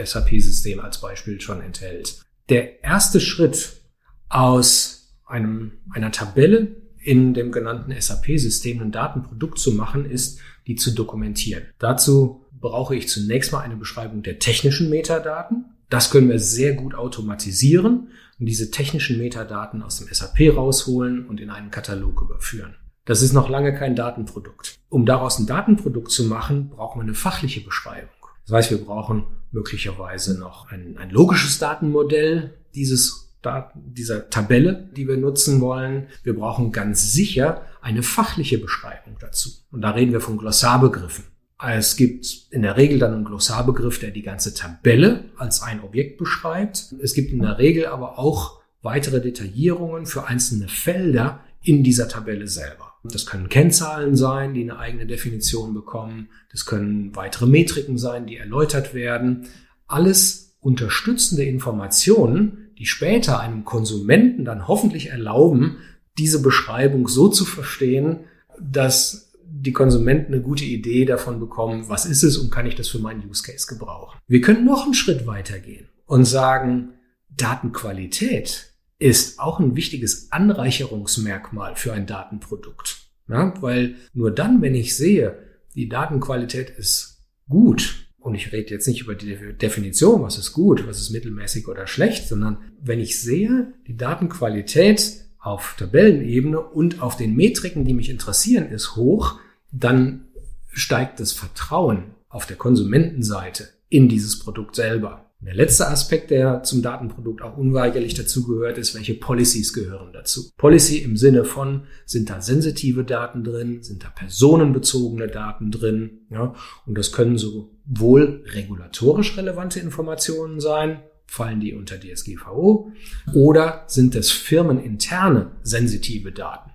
SAP-System 0.03 0.81
als 0.81 1.01
Beispiel 1.01 1.41
schon 1.41 1.61
enthält. 1.61 2.23
Der 2.49 2.83
erste 2.83 3.21
Schritt 3.21 3.81
aus 4.29 5.17
einem, 5.27 5.73
einer 5.91 6.13
Tabelle 6.13 6.77
in 6.99 7.35
dem 7.35 7.53
genannten 7.53 7.99
SAP-System 7.99 8.81
ein 8.81 8.93
Datenprodukt 8.93 9.59
zu 9.59 9.73
machen, 9.73 10.05
ist, 10.05 10.41
die 10.67 10.77
zu 10.77 10.93
dokumentieren. 10.93 11.65
Dazu 11.79 12.47
brauche 12.53 12.95
ich 12.95 13.09
zunächst 13.09 13.53
mal 13.53 13.61
eine 13.61 13.77
Beschreibung 13.77 14.23
der 14.23 14.39
technischen 14.39 14.91
Metadaten. 14.91 15.65
Das 15.89 16.11
können 16.11 16.29
wir 16.29 16.39
sehr 16.39 16.75
gut 16.75 16.95
automatisieren 16.95 18.09
und 18.39 18.47
diese 18.47 18.71
technischen 18.71 19.19
Metadaten 19.19 19.83
aus 19.83 19.99
dem 19.99 20.09
SAP 20.13 20.55
rausholen 20.55 21.27
und 21.27 21.41
in 21.41 21.51
einen 21.51 21.71
Katalog 21.71 22.21
überführen. 22.21 22.77
Das 23.07 23.23
ist 23.23 23.33
noch 23.33 23.49
lange 23.49 23.75
kein 23.75 23.97
Datenprodukt. 23.97 24.79
Um 24.89 25.07
daraus 25.07 25.39
ein 25.39 25.47
Datenprodukt 25.47 26.11
zu 26.11 26.25
machen, 26.25 26.69
brauchen 26.69 27.01
wir 27.01 27.05
eine 27.05 27.15
fachliche 27.15 27.63
Beschreibung. 27.63 28.11
Das 28.47 28.55
heißt, 28.55 28.71
wir 28.71 28.85
brauchen 28.85 29.25
möglicherweise 29.53 30.39
noch 30.39 30.71
ein, 30.71 30.97
ein 30.99 31.11
logisches 31.11 31.59
Datenmodell 31.59 32.55
dieses 32.75 33.31
Daten, 33.43 33.95
dieser 33.95 34.29
Tabelle, 34.31 34.91
die 34.95 35.09
wir 35.09 35.17
nutzen 35.17 35.61
wollen. 35.61 36.09
Wir 36.23 36.35
brauchen 36.35 36.73
ganz 36.73 37.13
sicher 37.13 37.63
eine 37.81 38.03
fachliche 38.03 38.59
Beschreibung 38.59 39.17
dazu. 39.19 39.51
Und 39.71 39.81
da 39.81 39.91
reden 39.91 40.13
wir 40.13 40.21
von 40.21 40.39
Glossarbegriffen. 40.39 41.25
Es 41.63 41.97
gibt 41.97 42.27
in 42.51 42.63
der 42.63 42.77
Regel 42.77 42.99
dann 42.99 43.15
einen 43.15 43.25
Glossarbegriff, 43.25 43.99
der 43.99 44.11
die 44.11 44.23
ganze 44.23 44.55
Tabelle 44.55 45.25
als 45.37 45.63
ein 45.63 45.83
Objekt 45.83 46.19
beschreibt. 46.19 46.95
Es 47.03 47.15
gibt 47.15 47.33
in 47.33 47.41
der 47.41 47.59
Regel 47.59 47.87
aber 47.87 48.19
auch 48.19 48.61
weitere 48.83 49.21
Detaillierungen 49.21 50.07
für 50.07 50.27
einzelne 50.27 50.69
Felder 50.69 51.41
in 51.63 51.83
dieser 51.83 52.09
Tabelle 52.09 52.47
selber. 52.47 52.95
Das 53.05 53.27
können 53.27 53.49
Kennzahlen 53.49 54.15
sein, 54.17 54.55
die 54.55 54.63
eine 54.63 54.79
eigene 54.79 55.07
Definition 55.07 55.75
bekommen. 55.75 56.29
Das 56.51 56.67
können 56.67 57.15
weitere 57.17 57.47
Metriken 57.47 57.99
sein, 57.99 58.27
die 58.27 58.37
erläutert 58.37 58.95
werden. 58.95 59.47
Alles 59.87 60.57
unterstützende 60.61 61.45
Informationen, 61.45 62.71
die 62.79 62.87
später 62.87 63.41
einem 63.41 63.65
Konsumenten 63.65 64.45
dann 64.45 64.69
hoffentlich 64.69 65.09
erlauben, 65.09 65.79
diese 66.19 66.43
Beschreibung 66.43 67.09
so 67.09 67.29
zu 67.29 67.45
verstehen, 67.45 68.21
dass 68.59 69.33
die 69.43 69.73
Konsumenten 69.73 70.33
eine 70.33 70.43
gute 70.43 70.65
Idee 70.65 71.05
davon 71.05 71.41
bekommen, 71.41 71.89
was 71.89 72.07
ist 72.07 72.23
es 72.23 72.37
und 72.39 72.51
kann 72.51 72.67
ich 72.67 72.75
das 72.75 72.89
für 72.89 72.99
meinen 72.99 73.29
Use 73.29 73.43
Case 73.43 73.67
gebrauchen. 73.67 74.19
Wir 74.27 74.41
können 74.41 74.65
noch 74.65 74.85
einen 74.85 74.95
Schritt 74.95 75.27
weitergehen 75.27 75.89
und 76.07 76.25
sagen, 76.25 76.91
Datenqualität 77.31 78.70
ist 79.01 79.41
auch 79.41 79.59
ein 79.59 79.75
wichtiges 79.75 80.31
Anreicherungsmerkmal 80.31 81.75
für 81.75 81.93
ein 81.93 82.07
Datenprodukt. 82.07 82.99
Ja, 83.29 83.55
weil 83.61 83.97
nur 84.13 84.31
dann, 84.31 84.63
wenn 84.63 84.75
ich 84.75 84.97
sehe, 84.97 85.39
die 85.75 85.89
Datenqualität 85.89 86.71
ist 86.71 87.25
gut, 87.49 88.07
und 88.19 88.35
ich 88.35 88.53
rede 88.53 88.71
jetzt 88.71 88.87
nicht 88.87 89.01
über 89.01 89.15
die 89.15 89.55
Definition, 89.55 90.23
was 90.23 90.37
ist 90.37 90.53
gut, 90.53 90.87
was 90.87 91.01
ist 91.01 91.11
mittelmäßig 91.11 91.67
oder 91.69 91.87
schlecht, 91.87 92.29
sondern 92.29 92.59
wenn 92.81 93.01
ich 93.01 93.21
sehe, 93.21 93.73
die 93.87 93.97
Datenqualität 93.97 95.25
auf 95.39 95.75
Tabellenebene 95.79 96.61
und 96.61 97.01
auf 97.01 97.17
den 97.17 97.35
Metriken, 97.35 97.87
die 97.87 97.95
mich 97.95 98.11
interessieren, 98.11 98.69
ist 98.69 98.95
hoch, 98.97 99.41
dann 99.73 100.27
steigt 100.69 101.19
das 101.19 101.33
Vertrauen 101.33 102.15
auf 102.29 102.45
der 102.45 102.57
Konsumentenseite 102.57 103.69
in 103.89 104.09
dieses 104.09 104.39
Produkt 104.39 104.77
selber. 104.77 105.30
Der 105.43 105.55
letzte 105.55 105.89
Aspekt, 105.89 106.31
der 106.31 106.63
zum 106.65 106.83
Datenprodukt 106.83 107.41
auch 107.41 107.57
unweigerlich 107.57 108.13
dazugehört, 108.13 108.77
ist, 108.77 108.95
welche 108.95 109.15
Policies 109.15 109.73
gehören 109.73 110.13
dazu. 110.13 110.51
Policy 110.59 110.99
im 110.99 111.17
Sinne 111.17 111.47
von, 111.47 111.85
sind 112.05 112.29
da 112.29 112.43
sensitive 112.43 113.05
Daten 113.05 113.43
drin, 113.43 113.83
sind 113.83 114.05
da 114.05 114.11
personenbezogene 114.11 115.29
Daten 115.29 115.71
drin, 115.71 116.27
ja, 116.29 116.55
und 116.85 116.99
das 116.99 117.13
können 117.13 117.39
sowohl 117.39 118.45
regulatorisch 118.49 119.37
relevante 119.39 119.81
Informationen 119.81 120.61
sein, 120.61 121.03
fallen 121.27 121.61
die 121.61 121.73
unter 121.73 121.99
DSGVO, 121.99 122.93
oder 123.33 123.85
sind 123.87 124.15
es 124.17 124.31
firmeninterne 124.31 125.53
sensitive 125.63 126.33
Daten, 126.33 126.71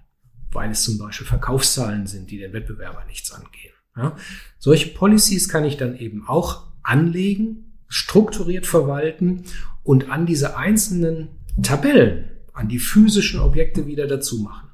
weil 0.52 0.72
es 0.72 0.84
zum 0.84 0.98
Beispiel 0.98 1.28
Verkaufszahlen 1.28 2.08
sind, 2.08 2.32
die 2.32 2.40
den 2.40 2.54
Wettbewerber 2.54 3.06
nichts 3.06 3.32
angehen. 3.32 3.74
Ja. 3.96 4.16
Solche 4.58 4.90
Policies 4.90 5.50
kann 5.50 5.66
ich 5.66 5.78
dann 5.78 5.96
eben 5.96 6.28
auch 6.28 6.64
anlegen 6.82 7.65
strukturiert 7.96 8.68
verwalten 8.68 9.46
und 9.82 10.10
an 10.10 10.26
diese 10.26 10.58
einzelnen 10.58 11.30
Tabellen, 11.64 12.26
an 12.52 12.68
die 12.68 12.80
physischen 12.80 13.40
Objekte 13.40 13.88
wieder 13.88 14.06
dazu 14.06 14.40
machen. 14.40 14.68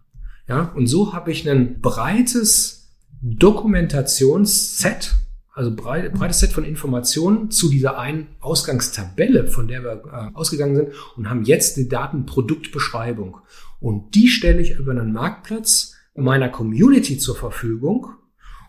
Ja, 0.47 0.71
und 0.75 0.87
so 0.87 1.13
habe 1.13 1.31
ich 1.31 1.47
ein 1.47 1.81
breites 1.81 2.97
Dokumentationsset, 3.21 5.13
also 5.53 5.75
breit, 5.75 6.11
breites 6.15 6.39
Set 6.39 6.51
von 6.51 6.63
Informationen 6.63 7.51
zu 7.51 7.69
dieser 7.69 7.99
einen 7.99 8.29
Ausgangstabelle, 8.39 9.45
von 9.45 9.67
der 9.67 9.83
wir 9.83 10.01
äh, 10.11 10.35
ausgegangen 10.35 10.75
sind 10.75 10.89
und 11.15 11.29
haben 11.29 11.43
jetzt 11.43 11.77
die 11.77 11.87
Datenproduktbeschreibung. 11.87 13.37
Und 13.79 14.15
die 14.15 14.29
stelle 14.29 14.61
ich 14.61 14.71
über 14.71 14.93
einen 14.93 15.13
Marktplatz 15.13 15.93
meiner 16.15 16.49
Community 16.49 17.19
zur 17.19 17.35
Verfügung 17.35 18.07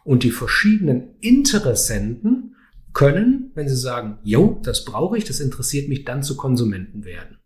und 0.05 0.25
die 0.25 0.31
verschiedenen 0.31 1.15
Interessenten 1.21 2.52
können, 2.93 3.51
wenn 3.55 3.69
sie 3.69 3.77
sagen, 3.77 4.19
jo, 4.23 4.61
das 4.63 4.85
brauche 4.85 5.17
ich, 5.17 5.25
das 5.25 5.41
interessiert 5.41 5.89
mich, 5.89 6.05
dann 6.05 6.23
zu 6.23 6.37
Konsumenten 6.37 7.05
werden. 7.05 7.39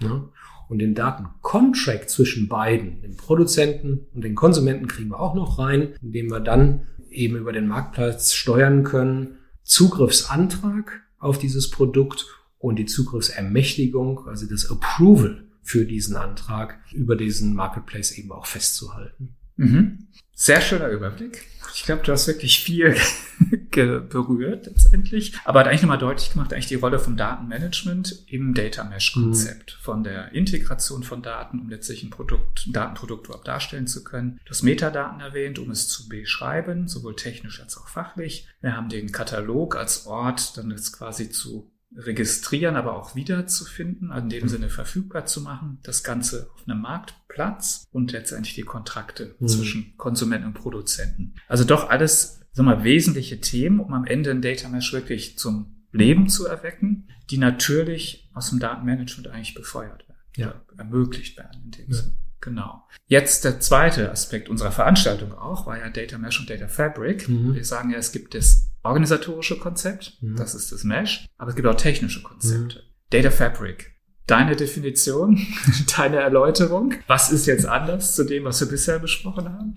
Ja? 0.00 0.28
Und 0.68 0.80
den 0.80 0.94
Datencontract 0.94 2.10
zwischen 2.10 2.48
beiden, 2.48 3.00
dem 3.00 3.16
Produzenten 3.16 4.06
und 4.12 4.22
den 4.22 4.34
Konsumenten, 4.34 4.86
kriegen 4.86 5.10
wir 5.10 5.20
auch 5.20 5.34
noch 5.34 5.58
rein, 5.58 5.94
indem 6.02 6.30
wir 6.30 6.40
dann 6.40 6.86
eben 7.10 7.36
über 7.36 7.52
den 7.52 7.66
Marktplatz 7.66 8.34
steuern 8.34 8.84
können, 8.84 9.38
Zugriffsantrag 9.62 11.02
auf 11.18 11.38
dieses 11.38 11.70
Produkt 11.70 12.26
und 12.58 12.76
die 12.76 12.86
Zugriffsermächtigung, 12.86 14.26
also 14.26 14.46
das 14.46 14.70
Approval 14.70 15.44
für 15.62 15.84
diesen 15.84 16.16
Antrag 16.16 16.78
über 16.92 17.16
diesen 17.16 17.54
Marketplace 17.54 18.12
eben 18.12 18.32
auch 18.32 18.46
festzuhalten. 18.46 19.36
Mhm. 19.58 20.06
Sehr 20.34 20.60
schöner 20.60 20.88
Überblick. 20.88 21.46
Ich 21.74 21.84
glaube, 21.84 22.02
du 22.02 22.12
hast 22.12 22.26
wirklich 22.26 22.60
viel 22.60 22.96
berührt 23.70 24.66
letztendlich. 24.66 25.34
Aber 25.44 25.60
hat 25.60 25.68
eigentlich 25.68 25.82
nochmal 25.82 25.98
deutlich 25.98 26.32
gemacht, 26.32 26.52
eigentlich 26.52 26.66
die 26.66 26.76
Rolle 26.76 26.98
vom 26.98 27.16
Datenmanagement 27.16 28.24
im 28.28 28.54
Data 28.54 28.84
Mesh 28.84 29.12
Konzept. 29.12 29.76
Mhm. 29.78 29.84
Von 29.84 30.04
der 30.04 30.32
Integration 30.32 31.02
von 31.02 31.22
Daten, 31.22 31.60
um 31.60 31.68
letztlich 31.68 32.02
ein 32.02 32.10
Produkt, 32.10 32.66
ein 32.66 32.72
Datenprodukt 32.72 33.26
überhaupt 33.26 33.48
darstellen 33.48 33.86
zu 33.86 34.02
können. 34.04 34.40
Du 34.44 34.50
hast 34.50 34.62
Metadaten 34.62 35.20
erwähnt, 35.20 35.58
um 35.58 35.70
es 35.70 35.88
zu 35.88 36.08
beschreiben, 36.08 36.88
sowohl 36.88 37.16
technisch 37.16 37.60
als 37.60 37.76
auch 37.76 37.88
fachlich. 37.88 38.48
Wir 38.60 38.76
haben 38.76 38.88
den 38.88 39.12
Katalog 39.12 39.76
als 39.76 40.06
Ort, 40.06 40.56
dann 40.56 40.70
jetzt 40.70 40.92
quasi 40.92 41.30
zu 41.30 41.70
registrieren, 41.96 42.76
aber 42.76 42.96
auch 42.96 43.14
wiederzufinden, 43.14 44.10
also 44.10 44.24
in 44.24 44.30
dem 44.30 44.42
mhm. 44.44 44.48
Sinne 44.48 44.68
verfügbar 44.68 45.26
zu 45.26 45.40
machen, 45.40 45.78
das 45.82 46.04
Ganze 46.04 46.50
auf 46.54 46.68
einem 46.68 46.82
Marktplatz 46.82 47.86
und 47.90 48.12
letztendlich 48.12 48.54
die 48.54 48.62
Kontrakte 48.62 49.34
mhm. 49.38 49.48
zwischen 49.48 49.96
Konsumenten 49.96 50.48
und 50.48 50.54
Produzenten. 50.54 51.34
Also 51.48 51.64
doch 51.64 51.88
alles, 51.88 52.40
sag 52.52 52.64
mal, 52.64 52.84
wesentliche 52.84 53.40
Themen, 53.40 53.80
um 53.80 53.94
am 53.94 54.04
Ende 54.04 54.30
ein 54.30 54.42
Data 54.42 54.68
Mesh 54.68 54.92
wirklich 54.92 55.38
zum 55.38 55.86
Leben 55.92 56.28
zu 56.28 56.46
erwecken, 56.46 57.08
die 57.30 57.38
natürlich 57.38 58.30
aus 58.34 58.50
dem 58.50 58.58
Datenmanagement 58.58 59.28
eigentlich 59.28 59.54
befeuert 59.54 60.06
werden, 60.08 60.20
ja. 60.36 60.54
ermöglicht 60.76 61.36
werden 61.38 61.62
in 61.64 61.70
dem 61.70 61.88
ja. 61.88 61.96
Sinne. 61.96 62.12
Genau. 62.40 62.86
Jetzt 63.06 63.44
der 63.44 63.58
zweite 63.58 64.12
Aspekt 64.12 64.48
unserer 64.48 64.70
Veranstaltung 64.70 65.32
auch, 65.32 65.66
war 65.66 65.78
ja 65.78 65.88
Data 65.88 66.18
Mesh 66.18 66.38
und 66.38 66.48
Data 66.48 66.68
Fabric. 66.68 67.28
Mhm. 67.28 67.54
Wir 67.54 67.64
sagen 67.64 67.90
ja, 67.90 67.98
es 67.98 68.12
gibt 68.12 68.34
das 68.34 68.70
organisatorische 68.88 69.58
Konzept, 69.58 70.18
mhm. 70.20 70.36
das 70.36 70.54
ist 70.54 70.72
das 70.72 70.84
Mesh, 70.84 71.26
aber 71.36 71.50
es 71.50 71.56
gibt 71.56 71.68
auch 71.68 71.74
technische 71.74 72.22
Konzepte. 72.22 72.78
Mhm. 72.78 72.82
Data 73.10 73.30
Fabric. 73.30 73.92
Deine 74.26 74.56
Definition, 74.56 75.38
deine 75.96 76.16
Erläuterung. 76.16 76.94
Was 77.06 77.32
ist 77.32 77.46
jetzt 77.46 77.66
anders 77.66 78.14
zu 78.14 78.24
dem, 78.24 78.44
was 78.44 78.60
wir 78.60 78.68
bisher 78.68 78.98
besprochen 78.98 79.48
haben? 79.48 79.76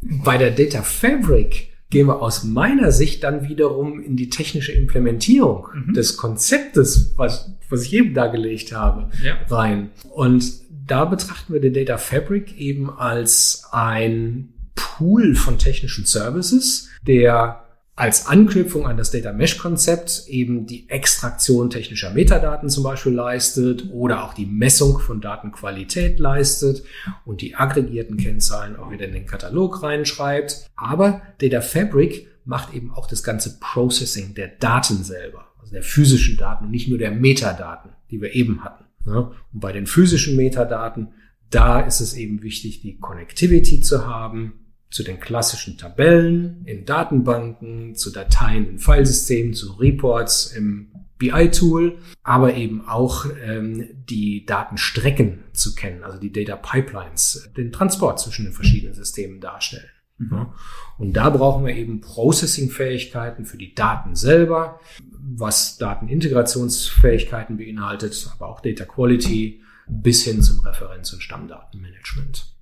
Bei 0.00 0.36
der 0.36 0.50
Data 0.50 0.82
Fabric 0.82 1.68
gehen 1.90 2.06
wir 2.06 2.20
aus 2.20 2.44
meiner 2.44 2.92
Sicht 2.92 3.24
dann 3.24 3.48
wiederum 3.48 4.00
in 4.00 4.16
die 4.16 4.28
technische 4.28 4.72
Implementierung 4.72 5.68
mhm. 5.72 5.94
des 5.94 6.16
Konzeptes, 6.16 7.14
was, 7.16 7.52
was 7.68 7.84
ich 7.84 7.94
eben 7.94 8.14
dargelegt 8.14 8.72
habe, 8.72 9.10
ja. 9.22 9.36
rein. 9.48 9.90
Und 10.10 10.52
da 10.86 11.04
betrachten 11.04 11.52
wir 11.52 11.60
den 11.60 11.74
Data 11.74 11.98
Fabric 11.98 12.58
eben 12.58 12.90
als 12.90 13.64
ein 13.72 14.52
Pool 14.74 15.34
von 15.34 15.58
technischen 15.58 16.04
Services, 16.04 16.88
der 17.06 17.67
als 17.98 18.28
Anknüpfung 18.28 18.86
an 18.86 18.96
das 18.96 19.10
Data 19.10 19.32
Mesh 19.32 19.58
Konzept 19.58 20.24
eben 20.28 20.66
die 20.66 20.88
Extraktion 20.88 21.68
technischer 21.68 22.12
Metadaten 22.12 22.68
zum 22.68 22.84
Beispiel 22.84 23.12
leistet 23.12 23.90
oder 23.90 24.22
auch 24.22 24.34
die 24.34 24.46
Messung 24.46 25.00
von 25.00 25.20
Datenqualität 25.20 26.20
leistet 26.20 26.84
und 27.24 27.40
die 27.40 27.56
aggregierten 27.56 28.16
Kennzahlen 28.16 28.76
auch 28.76 28.92
wieder 28.92 29.06
in 29.06 29.14
den 29.14 29.26
Katalog 29.26 29.82
reinschreibt. 29.82 30.68
Aber 30.76 31.22
Data 31.38 31.60
Fabric 31.60 32.28
macht 32.44 32.72
eben 32.72 32.92
auch 32.92 33.08
das 33.08 33.24
ganze 33.24 33.58
Processing 33.58 34.32
der 34.34 34.46
Daten 34.46 35.02
selber, 35.02 35.48
also 35.58 35.72
der 35.72 35.82
physischen 35.82 36.36
Daten, 36.36 36.70
nicht 36.70 36.88
nur 36.88 36.98
der 36.98 37.10
Metadaten, 37.10 37.90
die 38.12 38.20
wir 38.20 38.32
eben 38.32 38.62
hatten. 38.62 38.84
Und 39.06 39.34
bei 39.52 39.72
den 39.72 39.88
physischen 39.88 40.36
Metadaten, 40.36 41.08
da 41.50 41.80
ist 41.80 41.98
es 41.98 42.14
eben 42.14 42.42
wichtig, 42.44 42.80
die 42.80 42.98
Connectivity 42.98 43.80
zu 43.80 44.06
haben, 44.06 44.67
zu 44.90 45.02
den 45.02 45.20
klassischen 45.20 45.76
Tabellen 45.76 46.62
in 46.64 46.84
Datenbanken, 46.84 47.94
zu 47.94 48.10
Dateien 48.10 48.68
in 48.68 48.78
Filesystemen, 48.78 49.54
zu 49.54 49.72
Reports 49.72 50.52
im 50.52 50.92
BI-Tool, 51.18 51.98
aber 52.22 52.54
eben 52.54 52.86
auch 52.88 53.26
ähm, 53.44 53.88
die 54.08 54.46
Datenstrecken 54.46 55.44
zu 55.52 55.74
kennen, 55.74 56.04
also 56.04 56.18
die 56.18 56.32
Data 56.32 56.56
Pipelines, 56.56 57.50
den 57.56 57.72
Transport 57.72 58.20
zwischen 58.20 58.46
den 58.46 58.54
verschiedenen 58.54 58.94
Systemen 58.94 59.40
darstellen. 59.40 59.90
Mhm. 60.18 60.46
Und 60.96 61.12
da 61.12 61.30
brauchen 61.30 61.66
wir 61.66 61.74
eben 61.74 62.00
Processing-Fähigkeiten 62.00 63.46
für 63.46 63.56
die 63.56 63.74
Daten 63.74 64.14
selber, 64.14 64.80
was 65.10 65.76
Datenintegrationsfähigkeiten 65.78 67.56
beinhaltet, 67.56 68.28
aber 68.34 68.48
auch 68.48 68.60
Data 68.60 68.84
Quality 68.84 69.62
bis 69.88 70.24
hin 70.24 70.42
zum 70.42 70.60
Referenz- 70.60 71.12
und 71.12 71.22
Stammdatenmanagement. 71.22 72.52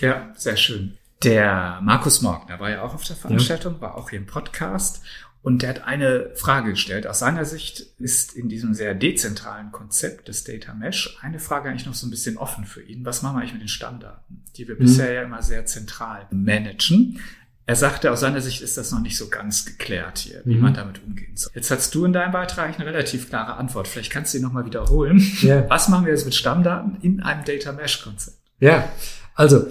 Ja, 0.00 0.32
sehr 0.36 0.56
schön. 0.56 0.97
Der 1.24 1.80
Markus 1.82 2.22
Morgner 2.22 2.60
war 2.60 2.70
ja 2.70 2.82
auch 2.82 2.94
auf 2.94 3.04
der 3.04 3.16
Veranstaltung, 3.16 3.74
ja. 3.74 3.80
war 3.80 3.96
auch 3.96 4.10
hier 4.10 4.20
im 4.20 4.26
Podcast 4.26 5.02
und 5.42 5.62
der 5.62 5.70
hat 5.70 5.84
eine 5.84 6.30
Frage 6.34 6.70
gestellt. 6.70 7.06
Aus 7.06 7.18
seiner 7.20 7.44
Sicht 7.44 7.80
ist 7.98 8.34
in 8.34 8.48
diesem 8.48 8.74
sehr 8.74 8.94
dezentralen 8.94 9.72
Konzept 9.72 10.28
des 10.28 10.44
Data 10.44 10.74
Mesh 10.74 11.18
eine 11.22 11.40
Frage 11.40 11.68
eigentlich 11.68 11.86
noch 11.86 11.94
so 11.94 12.06
ein 12.06 12.10
bisschen 12.10 12.36
offen 12.36 12.64
für 12.64 12.82
ihn. 12.82 13.04
Was 13.04 13.22
machen 13.22 13.36
wir 13.36 13.40
eigentlich 13.40 13.54
mit 13.54 13.62
den 13.62 13.68
Stammdaten, 13.68 14.44
die 14.56 14.68
wir 14.68 14.76
mhm. 14.76 14.80
bisher 14.80 15.12
ja 15.12 15.22
immer 15.22 15.42
sehr 15.42 15.66
zentral 15.66 16.26
managen? 16.30 17.18
Er 17.66 17.76
sagte, 17.76 18.10
aus 18.12 18.20
seiner 18.20 18.40
Sicht 18.40 18.62
ist 18.62 18.78
das 18.78 18.92
noch 18.92 19.00
nicht 19.00 19.16
so 19.16 19.28
ganz 19.28 19.66
geklärt 19.66 20.18
hier, 20.18 20.40
wie 20.44 20.54
mhm. 20.54 20.62
man 20.62 20.74
damit 20.74 21.02
umgehen 21.02 21.36
soll. 21.36 21.50
Jetzt 21.54 21.70
hast 21.70 21.94
du 21.94 22.04
in 22.04 22.12
deinem 22.12 22.32
Beitrag 22.32 22.74
eine 22.74 22.86
relativ 22.86 23.28
klare 23.28 23.54
Antwort. 23.56 23.88
Vielleicht 23.88 24.10
kannst 24.10 24.32
du 24.32 24.38
die 24.38 24.44
nochmal 24.44 24.64
wiederholen. 24.64 25.20
Ja. 25.42 25.68
Was 25.68 25.88
machen 25.88 26.06
wir 26.06 26.12
jetzt 26.12 26.24
mit 26.24 26.34
Stammdaten 26.34 26.96
in 27.02 27.20
einem 27.20 27.44
Data 27.44 27.72
Mesh 27.72 28.02
Konzept? 28.02 28.38
Ja, 28.60 28.90
also 29.34 29.66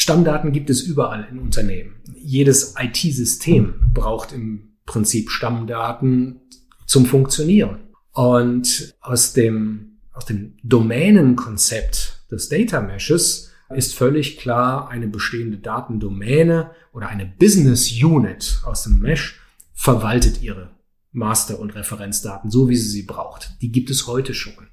Stammdaten 0.00 0.52
gibt 0.52 0.70
es 0.70 0.80
überall 0.80 1.28
in 1.30 1.38
Unternehmen. 1.38 1.96
Jedes 2.16 2.74
IT-System 2.78 3.74
braucht 3.92 4.32
im 4.32 4.70
Prinzip 4.86 5.30
Stammdaten 5.30 6.40
zum 6.86 7.04
Funktionieren. 7.04 7.80
Und 8.12 8.94
aus 9.02 9.34
dem, 9.34 9.98
aus 10.14 10.24
dem 10.24 10.56
Domänenkonzept 10.64 12.24
des 12.30 12.48
Data 12.48 12.80
Meshes 12.80 13.50
ist 13.68 13.94
völlig 13.94 14.38
klar, 14.38 14.88
eine 14.88 15.06
bestehende 15.06 15.58
Datendomäne 15.58 16.70
oder 16.94 17.08
eine 17.08 17.26
Business 17.26 17.92
Unit 18.02 18.62
aus 18.64 18.84
dem 18.84 19.00
Mesh 19.00 19.38
verwaltet 19.74 20.40
ihre 20.40 20.70
Master- 21.12 21.60
und 21.60 21.74
Referenzdaten 21.74 22.50
so, 22.50 22.70
wie 22.70 22.76
sie 22.76 22.88
sie 22.88 23.02
braucht. 23.02 23.50
Die 23.60 23.70
gibt 23.70 23.90
es 23.90 24.06
heute 24.06 24.32
schon. 24.32 24.69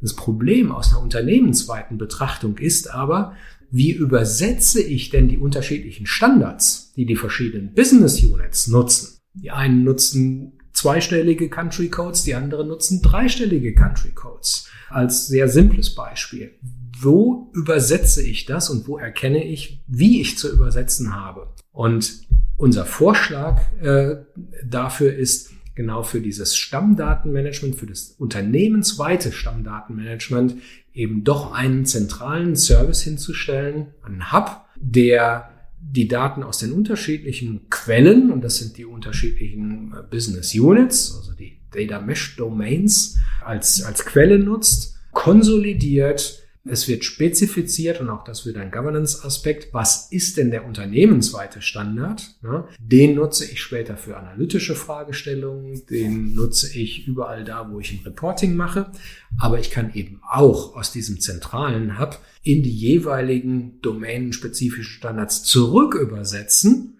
Das 0.00 0.14
Problem 0.14 0.70
aus 0.70 0.90
einer 0.92 1.02
unternehmensweiten 1.02 1.98
Betrachtung 1.98 2.56
ist 2.58 2.90
aber, 2.90 3.34
wie 3.70 3.92
übersetze 3.92 4.80
ich 4.80 5.10
denn 5.10 5.28
die 5.28 5.38
unterschiedlichen 5.38 6.06
Standards, 6.06 6.92
die 6.96 7.04
die 7.04 7.16
verschiedenen 7.16 7.74
Business 7.74 8.22
Units 8.22 8.68
nutzen? 8.68 9.18
Die 9.34 9.50
einen 9.50 9.84
nutzen 9.84 10.58
zweistellige 10.72 11.48
Country 11.48 11.88
Codes, 11.88 12.22
die 12.22 12.34
anderen 12.34 12.68
nutzen 12.68 13.02
dreistellige 13.02 13.74
Country 13.74 14.10
Codes. 14.10 14.68
Als 14.88 15.26
sehr 15.26 15.48
simples 15.48 15.94
Beispiel. 15.94 16.52
Wo 17.00 17.50
übersetze 17.52 18.22
ich 18.22 18.46
das 18.46 18.70
und 18.70 18.88
wo 18.88 18.98
erkenne 18.98 19.44
ich, 19.44 19.82
wie 19.86 20.20
ich 20.20 20.38
zu 20.38 20.50
übersetzen 20.50 21.14
habe? 21.14 21.52
Und 21.72 22.26
unser 22.56 22.86
Vorschlag 22.86 23.60
äh, 23.80 24.16
dafür 24.64 25.14
ist, 25.14 25.50
genau 25.78 26.02
für 26.02 26.20
dieses 26.20 26.56
Stammdatenmanagement, 26.56 27.76
für 27.76 27.86
das 27.86 28.16
unternehmensweite 28.18 29.30
Stammdatenmanagement 29.30 30.56
eben 30.92 31.22
doch 31.22 31.52
einen 31.52 31.86
zentralen 31.86 32.56
Service 32.56 33.02
hinzustellen, 33.02 33.86
einen 34.02 34.32
Hub, 34.32 34.64
der 34.74 35.50
die 35.80 36.08
Daten 36.08 36.42
aus 36.42 36.58
den 36.58 36.72
unterschiedlichen 36.72 37.70
Quellen, 37.70 38.32
und 38.32 38.42
das 38.42 38.56
sind 38.56 38.76
die 38.76 38.84
unterschiedlichen 38.86 39.94
äh, 39.96 40.02
Business 40.02 40.52
Units, 40.52 41.14
also 41.16 41.32
die 41.32 41.60
Data 41.70 42.00
Mesh 42.00 42.34
Domains, 42.34 43.16
als, 43.44 43.84
als 43.84 44.04
Quelle 44.04 44.40
nutzt, 44.40 44.96
konsolidiert, 45.12 46.42
es 46.70 46.88
wird 46.88 47.04
spezifiziert 47.04 48.00
und 48.00 48.10
auch 48.10 48.24
das 48.24 48.46
wird 48.46 48.56
ein 48.56 48.70
Governance-Aspekt. 48.70 49.72
Was 49.72 50.10
ist 50.10 50.36
denn 50.36 50.50
der 50.50 50.64
unternehmensweite 50.66 51.62
Standard? 51.62 52.36
Den 52.78 53.14
nutze 53.14 53.44
ich 53.44 53.60
später 53.60 53.96
für 53.96 54.16
analytische 54.16 54.74
Fragestellungen. 54.74 55.84
Den 55.86 56.34
nutze 56.34 56.76
ich 56.78 57.06
überall 57.06 57.44
da, 57.44 57.70
wo 57.70 57.80
ich 57.80 57.92
ein 57.92 58.04
Reporting 58.04 58.56
mache. 58.56 58.90
Aber 59.38 59.58
ich 59.58 59.70
kann 59.70 59.92
eben 59.94 60.20
auch 60.28 60.76
aus 60.76 60.92
diesem 60.92 61.20
zentralen 61.20 61.98
Hub 61.98 62.18
in 62.42 62.62
die 62.62 62.74
jeweiligen 62.74 63.80
domänenspezifischen 63.80 64.84
Standards 64.84 65.42
zurück 65.42 65.94
übersetzen, 65.94 66.98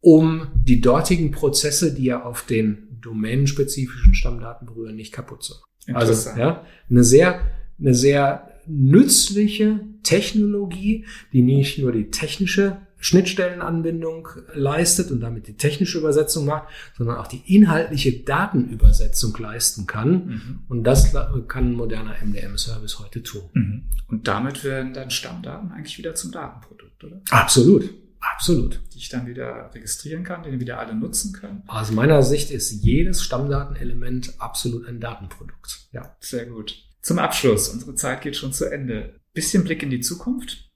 um 0.00 0.48
die 0.54 0.80
dortigen 0.80 1.30
Prozesse, 1.30 1.94
die 1.94 2.04
ja 2.04 2.22
auf 2.22 2.44
den 2.46 2.98
domänenspezifischen 3.00 4.14
Stammdaten 4.14 4.66
berühren, 4.66 4.96
nicht 4.96 5.12
kaputt 5.12 5.42
zu 5.42 5.54
machen. 5.54 5.96
Also, 5.96 6.30
ja, 6.38 6.64
eine 6.88 7.04
sehr, 7.04 7.40
eine 7.78 7.94
sehr 7.94 8.49
nützliche 8.70 9.80
Technologie, 10.02 11.04
die 11.32 11.42
nicht 11.42 11.78
nur 11.78 11.92
die 11.92 12.10
technische 12.10 12.78
Schnittstellenanbindung 13.00 14.28
leistet 14.52 15.10
und 15.10 15.20
damit 15.20 15.48
die 15.48 15.56
technische 15.56 15.98
Übersetzung 15.98 16.44
macht, 16.44 16.68
sondern 16.96 17.16
auch 17.16 17.26
die 17.26 17.42
inhaltliche 17.46 18.12
Datenübersetzung 18.20 19.34
leisten 19.38 19.86
kann. 19.86 20.10
Mhm. 20.10 20.58
Und 20.68 20.84
das 20.84 21.14
kann 21.48 21.70
ein 21.70 21.74
moderner 21.74 22.16
MDM-Service 22.22 22.98
heute 22.98 23.22
tun. 23.22 23.42
Mhm. 23.54 23.84
Und 24.08 24.28
damit 24.28 24.64
werden 24.64 24.92
dann 24.92 25.10
Stammdaten 25.10 25.72
eigentlich 25.72 25.96
wieder 25.96 26.14
zum 26.14 26.30
Datenprodukt, 26.30 27.02
oder? 27.02 27.22
Absolut. 27.30 27.90
Absolut. 28.20 28.80
Die 28.92 28.98
ich 28.98 29.08
dann 29.08 29.26
wieder 29.26 29.70
registrieren 29.74 30.24
kann, 30.24 30.42
den 30.42 30.60
wieder 30.60 30.78
alle 30.78 30.94
nutzen 30.94 31.32
können. 31.32 31.62
Aus 31.66 31.90
meiner 31.90 32.22
Sicht 32.22 32.50
ist 32.50 32.70
jedes 32.70 33.22
Stammdatenelement 33.22 34.34
absolut 34.38 34.86
ein 34.86 35.00
Datenprodukt. 35.00 35.88
Ja. 35.92 36.14
Sehr 36.20 36.44
gut. 36.44 36.84
Zum 37.02 37.18
Abschluss, 37.18 37.68
unsere 37.68 37.94
Zeit 37.94 38.22
geht 38.22 38.36
schon 38.36 38.52
zu 38.52 38.70
Ende. 38.70 39.20
Bisschen 39.32 39.64
Blick 39.64 39.82
in 39.82 39.90
die 39.90 40.00
Zukunft. 40.00 40.70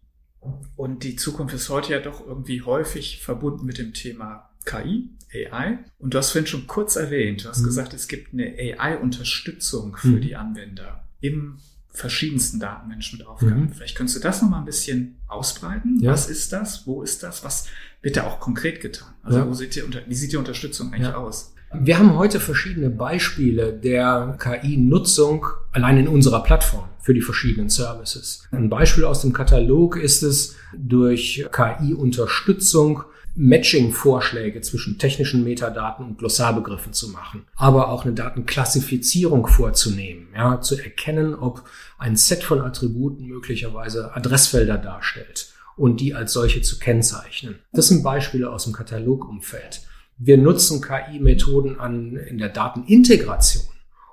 Und 0.77 1.05
die 1.05 1.17
Zukunft 1.17 1.55
ist 1.55 1.69
heute 1.69 1.93
ja 1.93 2.01
doch 2.01 2.27
irgendwie 2.27 2.63
häufig 2.63 3.23
verbunden 3.23 3.67
mit 3.67 3.79
dem 3.79 3.95
Thema 3.95 4.51
KI, 4.65 5.11
AI. 5.33 5.79
Und 5.99 6.15
du 6.15 6.19
hast 6.19 6.31
vorhin 6.31 6.47
schon 6.47 6.67
kurz 6.67 6.97
erwähnt, 6.97 7.45
du 7.45 7.49
hast 7.49 7.61
mhm. 7.61 7.67
gesagt, 7.67 7.95
es 7.95 8.09
gibt 8.09 8.33
eine 8.33 8.55
AI-Unterstützung 8.59 9.97
für 9.97 10.09
mhm. 10.09 10.21
die 10.21 10.37
Anwender 10.37 11.09
im 11.21 11.59
verschiedensten 11.91 12.59
Datenmanagementaufgaben. 12.59 13.65
Mhm. 13.65 13.73
Vielleicht 13.73 13.97
könntest 13.97 14.19
du 14.19 14.23
das 14.23 14.43
noch 14.43 14.51
mal 14.51 14.59
ein 14.59 14.65
bisschen 14.65 15.17
ausbreiten. 15.29 16.01
Ja. 16.01 16.13
Was 16.13 16.29
ist 16.29 16.53
das? 16.53 16.87
Wo 16.87 17.03
ist 17.03 17.23
das? 17.23 17.45
Was 17.45 17.69
wird 18.03 18.17
da 18.17 18.25
auch 18.25 18.41
konkret 18.41 18.81
getan? 18.81 19.15
Also 19.23 19.39
ja. 19.39 19.49
wo 19.49 19.55
sieht 19.55 19.77
die, 19.77 19.83
wie 20.07 20.15
sieht 20.15 20.33
die 20.33 20.37
Unterstützung 20.37 20.93
eigentlich 20.93 21.09
ja. 21.09 21.17
aus? 21.17 21.54
Wir 21.81 21.99
haben 21.99 22.17
heute 22.17 22.41
verschiedene 22.41 22.91
Beispiele 22.91 23.73
der 23.73 24.37
KI-Nutzung 24.39 25.47
allein 25.73 25.99
in 25.99 26.09
unserer 26.09 26.43
Plattform 26.43 26.85
für 27.01 27.15
die 27.15 27.21
verschiedenen 27.21 27.69
Services. 27.69 28.47
Ein 28.53 28.71
Beispiel 28.71 29.05
aus 29.05 29.23
dem 29.23 29.33
Katalog 29.33 29.97
ist 29.97 30.23
es, 30.23 30.57
durch 30.77 31.47
KI-Unterstützung 31.53 33.05
Matching-Vorschläge 33.37 34.61
zwischen 34.61 34.99
technischen 34.99 35.43
Metadaten 35.43 36.05
und 36.07 36.19
Glossarbegriffen 36.19 36.93
zu 36.93 37.09
machen, 37.09 37.47
aber 37.57 37.89
auch 37.89 38.05
eine 38.05 38.15
Datenklassifizierung 38.15 39.47
vorzunehmen, 39.47 40.29
ja, 40.35 40.61
zu 40.61 40.77
erkennen, 40.77 41.35
ob 41.35 41.65
ein 41.99 42.17
Set 42.17 42.45
von 42.45 42.61
Attributen 42.61 43.27
möglicherweise 43.27 44.15
Adressfelder 44.15 44.79
darstellt 44.79 45.53
und 45.77 46.01
die 46.01 46.15
als 46.15 46.33
solche 46.33 46.63
zu 46.63 46.79
kennzeichnen. 46.79 47.59
Das 47.73 47.89
sind 47.89 48.05
Beispiele 48.05 48.51
aus 48.51 48.65
dem 48.65 48.73
Katalogumfeld. 48.73 49.83
Wir 50.17 50.39
nutzen 50.39 50.81
KI-Methoden 50.81 51.81
an 51.81 52.17
in 52.17 52.39
der 52.39 52.49
Datenintegration, 52.49 53.65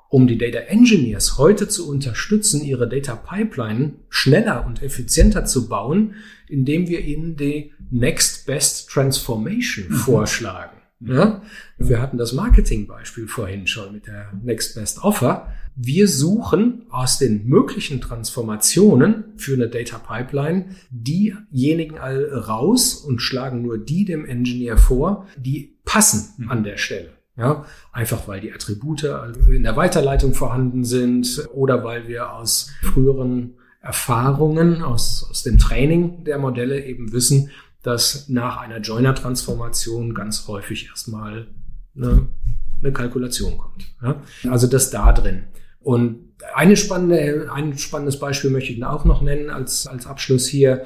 um 0.09 0.27
die 0.27 0.37
Data 0.37 0.59
Engineers 0.59 1.37
heute 1.37 1.67
zu 1.67 1.87
unterstützen, 1.87 2.63
ihre 2.63 2.89
Data 2.89 3.15
Pipeline 3.15 3.93
schneller 4.09 4.65
und 4.65 4.81
effizienter 4.81 5.45
zu 5.45 5.69
bauen, 5.69 6.15
indem 6.47 6.87
wir 6.87 7.01
ihnen 7.01 7.35
die 7.37 7.71
Next 7.91 8.45
Best 8.45 8.89
Transformation 8.89 9.89
mhm. 9.89 9.95
vorschlagen. 9.95 10.80
Ja? 11.01 11.41
Wir 11.77 12.01
hatten 12.01 12.17
das 12.17 12.33
Marketing-Beispiel 12.33 13.27
vorhin 13.27 13.67
schon 13.67 13.93
mit 13.93 14.07
der 14.07 14.31
Next 14.43 14.75
Best 14.75 15.03
Offer. 15.03 15.51
Wir 15.75 16.07
suchen 16.07 16.85
aus 16.89 17.17
den 17.17 17.47
möglichen 17.47 18.01
Transformationen 18.01 19.25
für 19.37 19.53
eine 19.53 19.67
Data 19.67 19.97
Pipeline 19.97 20.75
diejenigen 20.89 21.97
raus 21.97 22.95
und 22.95 23.21
schlagen 23.21 23.61
nur 23.61 23.77
die 23.77 24.05
dem 24.05 24.25
Engineer 24.25 24.77
vor, 24.77 25.27
die 25.37 25.77
passen 25.85 26.49
an 26.49 26.63
der 26.63 26.77
Stelle. 26.77 27.09
Ja, 27.37 27.65
einfach 27.93 28.27
weil 28.27 28.41
die 28.41 28.53
Attribute 28.53 29.03
in 29.49 29.63
der 29.63 29.77
Weiterleitung 29.77 30.33
vorhanden 30.33 30.83
sind 30.83 31.47
oder 31.53 31.83
weil 31.83 32.07
wir 32.07 32.33
aus 32.33 32.71
früheren 32.81 33.55
Erfahrungen, 33.81 34.83
aus, 34.83 35.25
aus 35.29 35.41
dem 35.41 35.57
Training 35.57 36.23
der 36.25 36.37
Modelle 36.37 36.85
eben 36.85 37.13
wissen, 37.13 37.49
dass 37.83 38.29
nach 38.29 38.57
einer 38.57 38.79
Joiner-Transformation 38.79 40.13
ganz 40.13 40.47
häufig 40.47 40.87
erstmal 40.87 41.47
eine, 41.95 42.27
eine 42.81 42.93
Kalkulation 42.93 43.57
kommt. 43.57 43.85
Ja? 44.01 44.21
Also 44.49 44.67
das 44.67 44.91
da 44.91 45.11
drin. 45.13 45.43
Und 45.79 46.31
eine 46.53 46.77
spannende, 46.77 47.49
ein 47.51 47.77
spannendes 47.77 48.19
Beispiel 48.19 48.51
möchte 48.51 48.71
ich 48.71 48.83
auch 48.83 49.05
noch 49.05 49.21
nennen 49.21 49.49
als, 49.49 49.87
als 49.87 50.05
Abschluss 50.05 50.47
hier. 50.47 50.85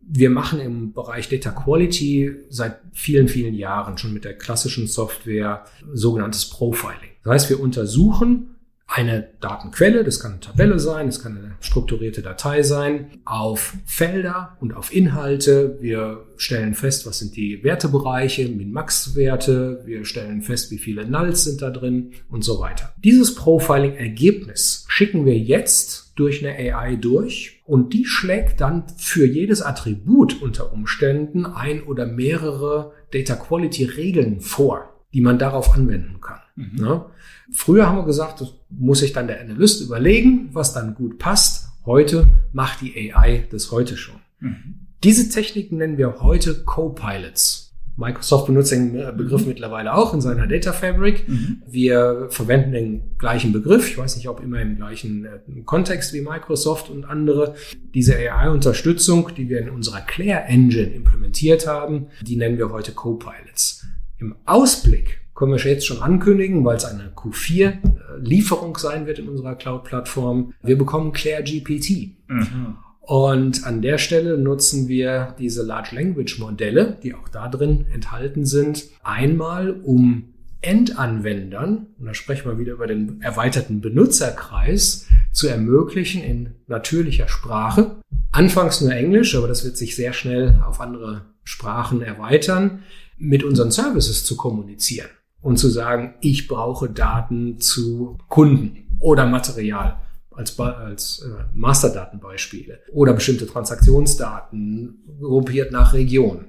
Wir 0.00 0.30
machen 0.30 0.58
im 0.60 0.92
Bereich 0.92 1.28
Data 1.28 1.50
Quality 1.50 2.34
seit 2.48 2.80
vielen, 2.92 3.28
vielen 3.28 3.54
Jahren 3.54 3.98
schon 3.98 4.12
mit 4.12 4.24
der 4.24 4.36
klassischen 4.36 4.88
Software 4.88 5.64
sogenanntes 5.92 6.50
Profiling. 6.50 7.10
Das 7.22 7.32
heißt, 7.34 7.50
wir 7.50 7.60
untersuchen 7.60 8.51
eine 8.92 9.30
Datenquelle, 9.40 10.04
das 10.04 10.20
kann 10.20 10.32
eine 10.32 10.40
Tabelle 10.40 10.78
sein, 10.78 11.06
das 11.06 11.22
kann 11.22 11.38
eine 11.38 11.56
strukturierte 11.60 12.20
Datei 12.20 12.62
sein, 12.62 13.06
auf 13.24 13.74
Felder 13.86 14.56
und 14.60 14.74
auf 14.74 14.94
Inhalte. 14.94 15.78
Wir 15.80 16.26
stellen 16.36 16.74
fest, 16.74 17.06
was 17.06 17.20
sind 17.20 17.34
die 17.34 17.64
Wertebereiche, 17.64 18.48
Min-Max-Werte, 18.48 19.82
wir 19.86 20.04
stellen 20.04 20.42
fest, 20.42 20.70
wie 20.70 20.78
viele 20.78 21.06
Nulls 21.06 21.44
sind 21.44 21.62
da 21.62 21.70
drin 21.70 22.12
und 22.28 22.44
so 22.44 22.60
weiter. 22.60 22.92
Dieses 23.02 23.34
Profiling-Ergebnis 23.34 24.84
schicken 24.88 25.24
wir 25.24 25.38
jetzt 25.38 26.12
durch 26.16 26.46
eine 26.46 26.74
AI 26.74 26.96
durch 26.96 27.62
und 27.64 27.94
die 27.94 28.04
schlägt 28.04 28.60
dann 28.60 28.84
für 28.98 29.24
jedes 29.24 29.62
Attribut 29.62 30.42
unter 30.42 30.70
Umständen 30.70 31.46
ein 31.46 31.82
oder 31.82 32.04
mehrere 32.04 32.92
Data 33.10 33.36
Quality 33.36 33.84
Regeln 33.84 34.40
vor, 34.40 35.02
die 35.14 35.22
man 35.22 35.38
darauf 35.38 35.74
anwenden 35.74 36.20
kann. 36.20 36.41
Mhm. 36.56 36.76
Ne? 36.76 37.04
Früher 37.52 37.86
haben 37.86 37.98
wir 37.98 38.04
gesagt, 38.04 38.40
das 38.40 38.54
muss 38.70 39.00
sich 39.00 39.12
dann 39.12 39.26
der 39.26 39.40
Analyst 39.40 39.82
überlegen, 39.82 40.50
was 40.52 40.72
dann 40.72 40.94
gut 40.94 41.18
passt. 41.18 41.68
Heute 41.84 42.28
macht 42.52 42.80
die 42.80 43.12
AI 43.12 43.46
das 43.50 43.70
heute 43.70 43.96
schon. 43.96 44.20
Mhm. 44.40 44.86
Diese 45.02 45.28
Techniken 45.28 45.78
nennen 45.78 45.98
wir 45.98 46.20
heute 46.20 46.62
Co-Pilots. 46.62 47.72
Microsoft 47.96 48.46
benutzt 48.46 48.72
den 48.72 48.94
äh, 48.94 49.12
Begriff 49.14 49.42
mhm. 49.42 49.48
mittlerweile 49.48 49.94
auch 49.94 50.14
in 50.14 50.20
seiner 50.20 50.46
Data 50.46 50.72
Fabric. 50.72 51.28
Mhm. 51.28 51.62
Wir 51.68 52.28
verwenden 52.30 52.72
den 52.72 53.18
gleichen 53.18 53.52
Begriff. 53.52 53.88
Ich 53.88 53.98
weiß 53.98 54.16
nicht, 54.16 54.28
ob 54.28 54.42
immer 54.42 54.60
im 54.60 54.76
gleichen 54.76 55.26
äh, 55.26 55.60
Kontext 55.64 56.14
wie 56.14 56.22
Microsoft 56.22 56.88
und 56.88 57.04
andere. 57.04 57.54
Diese 57.94 58.16
AI-Unterstützung, 58.16 59.30
die 59.36 59.48
wir 59.48 59.60
in 59.60 59.70
unserer 59.70 60.00
Claire 60.00 60.44
Engine 60.46 60.90
implementiert 60.90 61.66
haben, 61.66 62.06
die 62.22 62.36
nennen 62.36 62.56
wir 62.56 62.70
heute 62.70 62.92
Co-Pilots. 62.92 63.84
Im 64.18 64.36
Ausblick 64.46 65.21
können 65.34 65.52
wir 65.52 65.58
jetzt 65.58 65.86
schon 65.86 66.02
ankündigen, 66.02 66.64
weil 66.64 66.76
es 66.76 66.84
eine 66.84 67.10
Q4-Lieferung 67.16 68.76
sein 68.76 69.06
wird 69.06 69.18
in 69.18 69.28
unserer 69.28 69.54
Cloud-Plattform. 69.54 70.52
Wir 70.62 70.76
bekommen 70.76 71.12
Claire 71.12 71.42
GPT. 71.42 72.16
Mhm. 72.28 72.76
Und 73.00 73.66
an 73.66 73.82
der 73.82 73.98
Stelle 73.98 74.38
nutzen 74.38 74.88
wir 74.88 75.34
diese 75.38 75.62
Large 75.62 75.96
Language 75.96 76.38
Modelle, 76.38 76.98
die 77.02 77.14
auch 77.14 77.28
da 77.28 77.48
drin 77.48 77.86
enthalten 77.92 78.46
sind, 78.46 78.84
einmal 79.02 79.72
um 79.82 80.34
Endanwendern, 80.60 81.88
und 81.98 82.06
da 82.06 82.14
sprechen 82.14 82.48
wir 82.48 82.58
wieder 82.58 82.74
über 82.74 82.86
den 82.86 83.20
erweiterten 83.20 83.80
Benutzerkreis, 83.80 85.08
zu 85.32 85.48
ermöglichen 85.48 86.22
in 86.22 86.50
natürlicher 86.68 87.26
Sprache. 87.26 87.96
Anfangs 88.30 88.80
nur 88.80 88.92
Englisch, 88.92 89.34
aber 89.34 89.48
das 89.48 89.64
wird 89.64 89.76
sich 89.76 89.96
sehr 89.96 90.12
schnell 90.12 90.62
auf 90.64 90.80
andere 90.80 91.22
Sprachen 91.42 92.02
erweitern, 92.02 92.84
mit 93.18 93.42
unseren 93.42 93.72
Services 93.72 94.24
zu 94.24 94.36
kommunizieren 94.36 95.08
und 95.42 95.58
zu 95.58 95.68
sagen, 95.68 96.14
ich 96.20 96.48
brauche 96.48 96.88
Daten 96.88 97.60
zu 97.60 98.16
Kunden 98.28 98.96
oder 99.00 99.26
Material 99.26 100.00
als, 100.30 100.58
als 100.58 101.26
äh, 101.26 101.44
Masterdatenbeispiele 101.52 102.80
oder 102.92 103.12
bestimmte 103.12 103.46
Transaktionsdaten 103.46 105.18
gruppiert 105.20 105.72
nach 105.72 105.92
Region. 105.92 106.46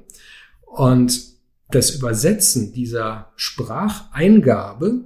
Und 0.62 1.20
das 1.70 1.92
Übersetzen 1.92 2.72
dieser 2.72 3.32
Spracheingabe 3.36 5.02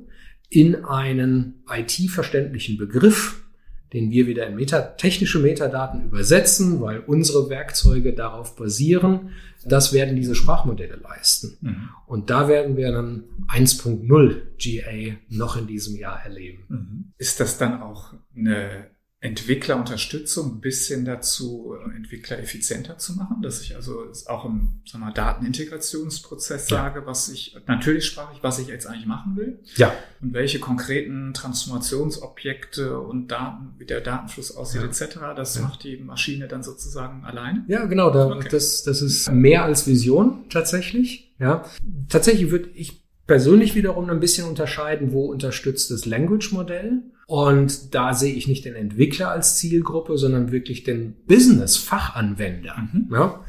in 0.49 0.85
einen 0.85 1.63
IT-verständlichen 1.69 2.77
Begriff 2.77 3.46
den 3.93 4.11
wir 4.11 4.27
wieder 4.27 4.47
in 4.47 4.55
Meta 4.55 4.81
technische 4.81 5.39
Metadaten 5.39 6.03
übersetzen, 6.03 6.81
weil 6.81 6.99
unsere 6.99 7.49
Werkzeuge 7.49 8.13
darauf 8.13 8.55
basieren. 8.55 9.29
Das 9.65 9.93
werden 9.93 10.15
diese 10.15 10.35
Sprachmodelle 10.35 10.95
leisten. 10.95 11.57
Mhm. 11.61 11.89
Und 12.05 12.29
da 12.29 12.47
werden 12.47 12.77
wir 12.77 12.91
dann 12.91 13.23
1.0 13.47 14.41
GA 14.57 15.17
noch 15.29 15.57
in 15.57 15.67
diesem 15.67 15.95
Jahr 15.95 16.21
erleben. 16.23 16.63
Mhm. 16.69 17.13
Ist 17.17 17.39
das 17.39 17.57
dann 17.57 17.81
auch 17.81 18.13
eine 18.35 18.87
Entwicklerunterstützung 19.19 20.61
bis 20.61 20.87
hin 20.87 21.03
dazu, 21.03 21.73
äh, 21.73 21.95
Entwickler 21.95 22.37
effizienter 22.37 22.99
zu 22.99 23.13
machen, 23.13 23.41
dass 23.41 23.61
ich 23.61 23.75
also 23.75 24.11
auch 24.27 24.45
im 24.45 24.81
sagen 24.85 25.05
wir, 25.05 25.11
Datenintegrationsprozess 25.11 26.69
ja. 26.69 26.77
sage, 26.77 27.07
was 27.07 27.27
ich, 27.29 27.57
natürlich 27.65 28.05
sprach 28.05 28.31
ich, 28.35 28.43
was 28.43 28.59
ich 28.59 28.67
jetzt 28.67 28.85
eigentlich 28.85 29.07
machen 29.07 29.35
will. 29.35 29.59
Ja. 29.75 29.91
Und 30.21 30.33
welche 30.33 30.59
konkreten 30.59 31.33
Transformationsobjekte 31.33 32.99
und 32.99 33.29
Daten, 33.29 33.73
wie 33.79 33.85
der 33.85 34.01
Datenfluss 34.01 34.55
aussieht, 34.55 34.81
ja. 34.81 34.87
etc., 34.87 35.17
das 35.35 35.55
ja. 35.55 35.63
macht 35.63 35.83
die 35.83 35.97
Maschine 35.97 36.47
dann 36.47 36.61
sozusagen 36.61 37.25
allein? 37.25 37.65
Ja, 37.67 37.85
genau. 37.85 38.11
Da, 38.11 38.27
okay. 38.27 38.49
das, 38.51 38.83
das 38.83 39.01
ist 39.01 39.31
mehr 39.31 39.63
als 39.63 39.87
Vision 39.87 40.47
tatsächlich. 40.49 41.33
Ja. 41.39 41.65
Tatsächlich 42.07 42.51
würde 42.51 42.69
ich 42.75 43.03
persönlich 43.25 43.73
wiederum 43.73 44.09
ein 44.11 44.19
bisschen 44.19 44.47
unterscheiden, 44.47 45.11
wo 45.11 45.25
unterstützt 45.25 45.89
das 45.89 46.05
Language-Modell. 46.05 47.01
Und 47.27 47.93
da 47.93 48.13
sehe 48.13 48.33
ich 48.33 48.47
nicht 48.47 48.63
den 48.63 48.73
Entwickler 48.73 49.29
als 49.29 49.57
Zielgruppe, 49.57 50.17
sondern 50.17 50.51
wirklich 50.51 50.83
den 50.83 51.15
Business-Fachanwender. 51.27 52.75
Mhm. 52.77 53.07
Ja? 53.11 53.43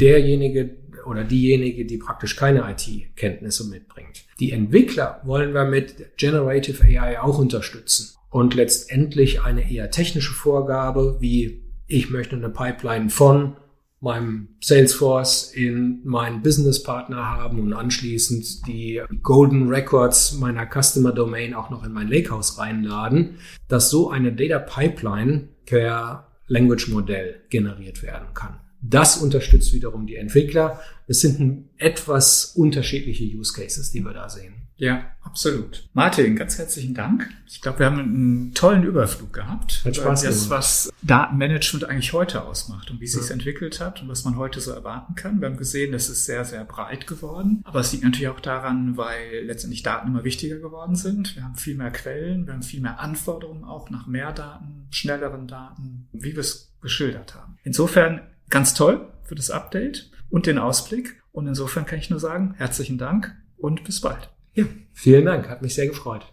Derjenige 0.00 0.76
oder 1.06 1.24
diejenige, 1.24 1.86
die 1.86 1.96
praktisch 1.96 2.36
keine 2.36 2.68
IT-Kenntnisse 2.70 3.68
mitbringt. 3.68 4.24
Die 4.40 4.50
Entwickler 4.50 5.20
wollen 5.24 5.54
wir 5.54 5.64
mit 5.64 6.16
Generative 6.18 6.84
AI 6.84 7.20
auch 7.20 7.38
unterstützen. 7.38 8.16
Und 8.30 8.54
letztendlich 8.54 9.42
eine 9.42 9.70
eher 9.70 9.90
technische 9.90 10.32
Vorgabe, 10.32 11.16
wie 11.20 11.62
ich 11.86 12.10
möchte 12.10 12.36
eine 12.36 12.50
Pipeline 12.50 13.10
von 13.10 13.56
meinem 14.00 14.48
Salesforce 14.60 15.52
in 15.52 16.00
meinen 16.04 16.42
Businesspartner 16.42 17.26
haben 17.26 17.60
und 17.60 17.74
anschließend 17.74 18.66
die 18.66 19.02
Golden 19.22 19.68
Records 19.68 20.38
meiner 20.38 20.66
Customer 20.66 21.12
Domain 21.12 21.54
auch 21.54 21.68
noch 21.70 21.84
in 21.84 21.92
mein 21.92 22.08
Lakehouse 22.08 22.58
reinladen, 22.58 23.36
dass 23.68 23.90
so 23.90 24.10
eine 24.10 24.32
Data 24.32 24.58
Pipeline 24.58 25.48
per 25.66 26.28
Language 26.46 26.88
Modell 26.88 27.42
generiert 27.50 28.02
werden 28.02 28.28
kann. 28.34 28.58
Das 28.82 29.18
unterstützt 29.18 29.74
wiederum 29.74 30.06
die 30.06 30.16
Entwickler. 30.16 30.80
Es 31.06 31.20
sind 31.20 31.68
etwas 31.76 32.46
unterschiedliche 32.56 33.24
Use 33.24 33.52
Cases, 33.52 33.92
die 33.92 34.00
wir 34.02 34.14
da 34.14 34.30
sehen. 34.30 34.54
Ja, 34.80 35.04
absolut. 35.20 35.90
Martin, 35.92 36.36
ganz 36.36 36.56
herzlichen 36.56 36.94
Dank. 36.94 37.28
Ich 37.46 37.60
glaube, 37.60 37.80
wir 37.80 37.86
haben 37.86 37.98
einen 37.98 38.54
tollen 38.54 38.82
Überflug 38.82 39.30
gehabt. 39.30 39.82
Hat 39.84 39.94
Spaß 39.94 40.22
das, 40.22 40.48
was 40.48 40.90
Datenmanagement 41.02 41.84
eigentlich 41.84 42.14
heute 42.14 42.42
ausmacht 42.42 42.90
und 42.90 42.98
wie 42.98 43.04
es 43.04 43.12
sich 43.12 43.30
entwickelt 43.30 43.78
hat 43.78 44.00
und 44.00 44.08
was 44.08 44.24
man 44.24 44.38
heute 44.38 44.58
so 44.58 44.70
erwarten 44.70 45.14
kann. 45.16 45.38
Wir 45.42 45.48
haben 45.48 45.58
gesehen, 45.58 45.92
es 45.92 46.08
ist 46.08 46.24
sehr, 46.24 46.46
sehr 46.46 46.64
breit 46.64 47.06
geworden. 47.06 47.60
Aber 47.64 47.80
es 47.80 47.92
liegt 47.92 48.04
natürlich 48.04 48.30
auch 48.30 48.40
daran, 48.40 48.96
weil 48.96 49.44
letztendlich 49.44 49.82
Daten 49.82 50.08
immer 50.08 50.24
wichtiger 50.24 50.56
geworden 50.56 50.96
sind. 50.96 51.36
Wir 51.36 51.44
haben 51.44 51.56
viel 51.56 51.76
mehr 51.76 51.90
Quellen, 51.90 52.46
wir 52.46 52.54
haben 52.54 52.62
viel 52.62 52.80
mehr 52.80 53.00
Anforderungen 53.00 53.64
auch 53.64 53.90
nach 53.90 54.06
mehr 54.06 54.32
Daten, 54.32 54.86
schnelleren 54.90 55.46
Daten, 55.46 56.08
wie 56.12 56.32
wir 56.32 56.40
es 56.40 56.72
geschildert 56.80 57.34
haben. 57.34 57.58
Insofern 57.64 58.22
ganz 58.48 58.72
toll 58.72 59.12
für 59.24 59.34
das 59.34 59.50
Update 59.50 60.10
und 60.30 60.46
den 60.46 60.56
Ausblick. 60.56 61.22
Und 61.32 61.46
insofern 61.46 61.84
kann 61.84 61.98
ich 61.98 62.08
nur 62.08 62.18
sagen, 62.18 62.54
herzlichen 62.56 62.96
Dank 62.96 63.36
und 63.58 63.84
bis 63.84 64.00
bald. 64.00 64.30
Ja, 64.54 64.64
vielen 64.92 65.26
Dank, 65.26 65.48
hat 65.48 65.62
mich 65.62 65.74
sehr 65.74 65.86
gefreut. 65.86 66.26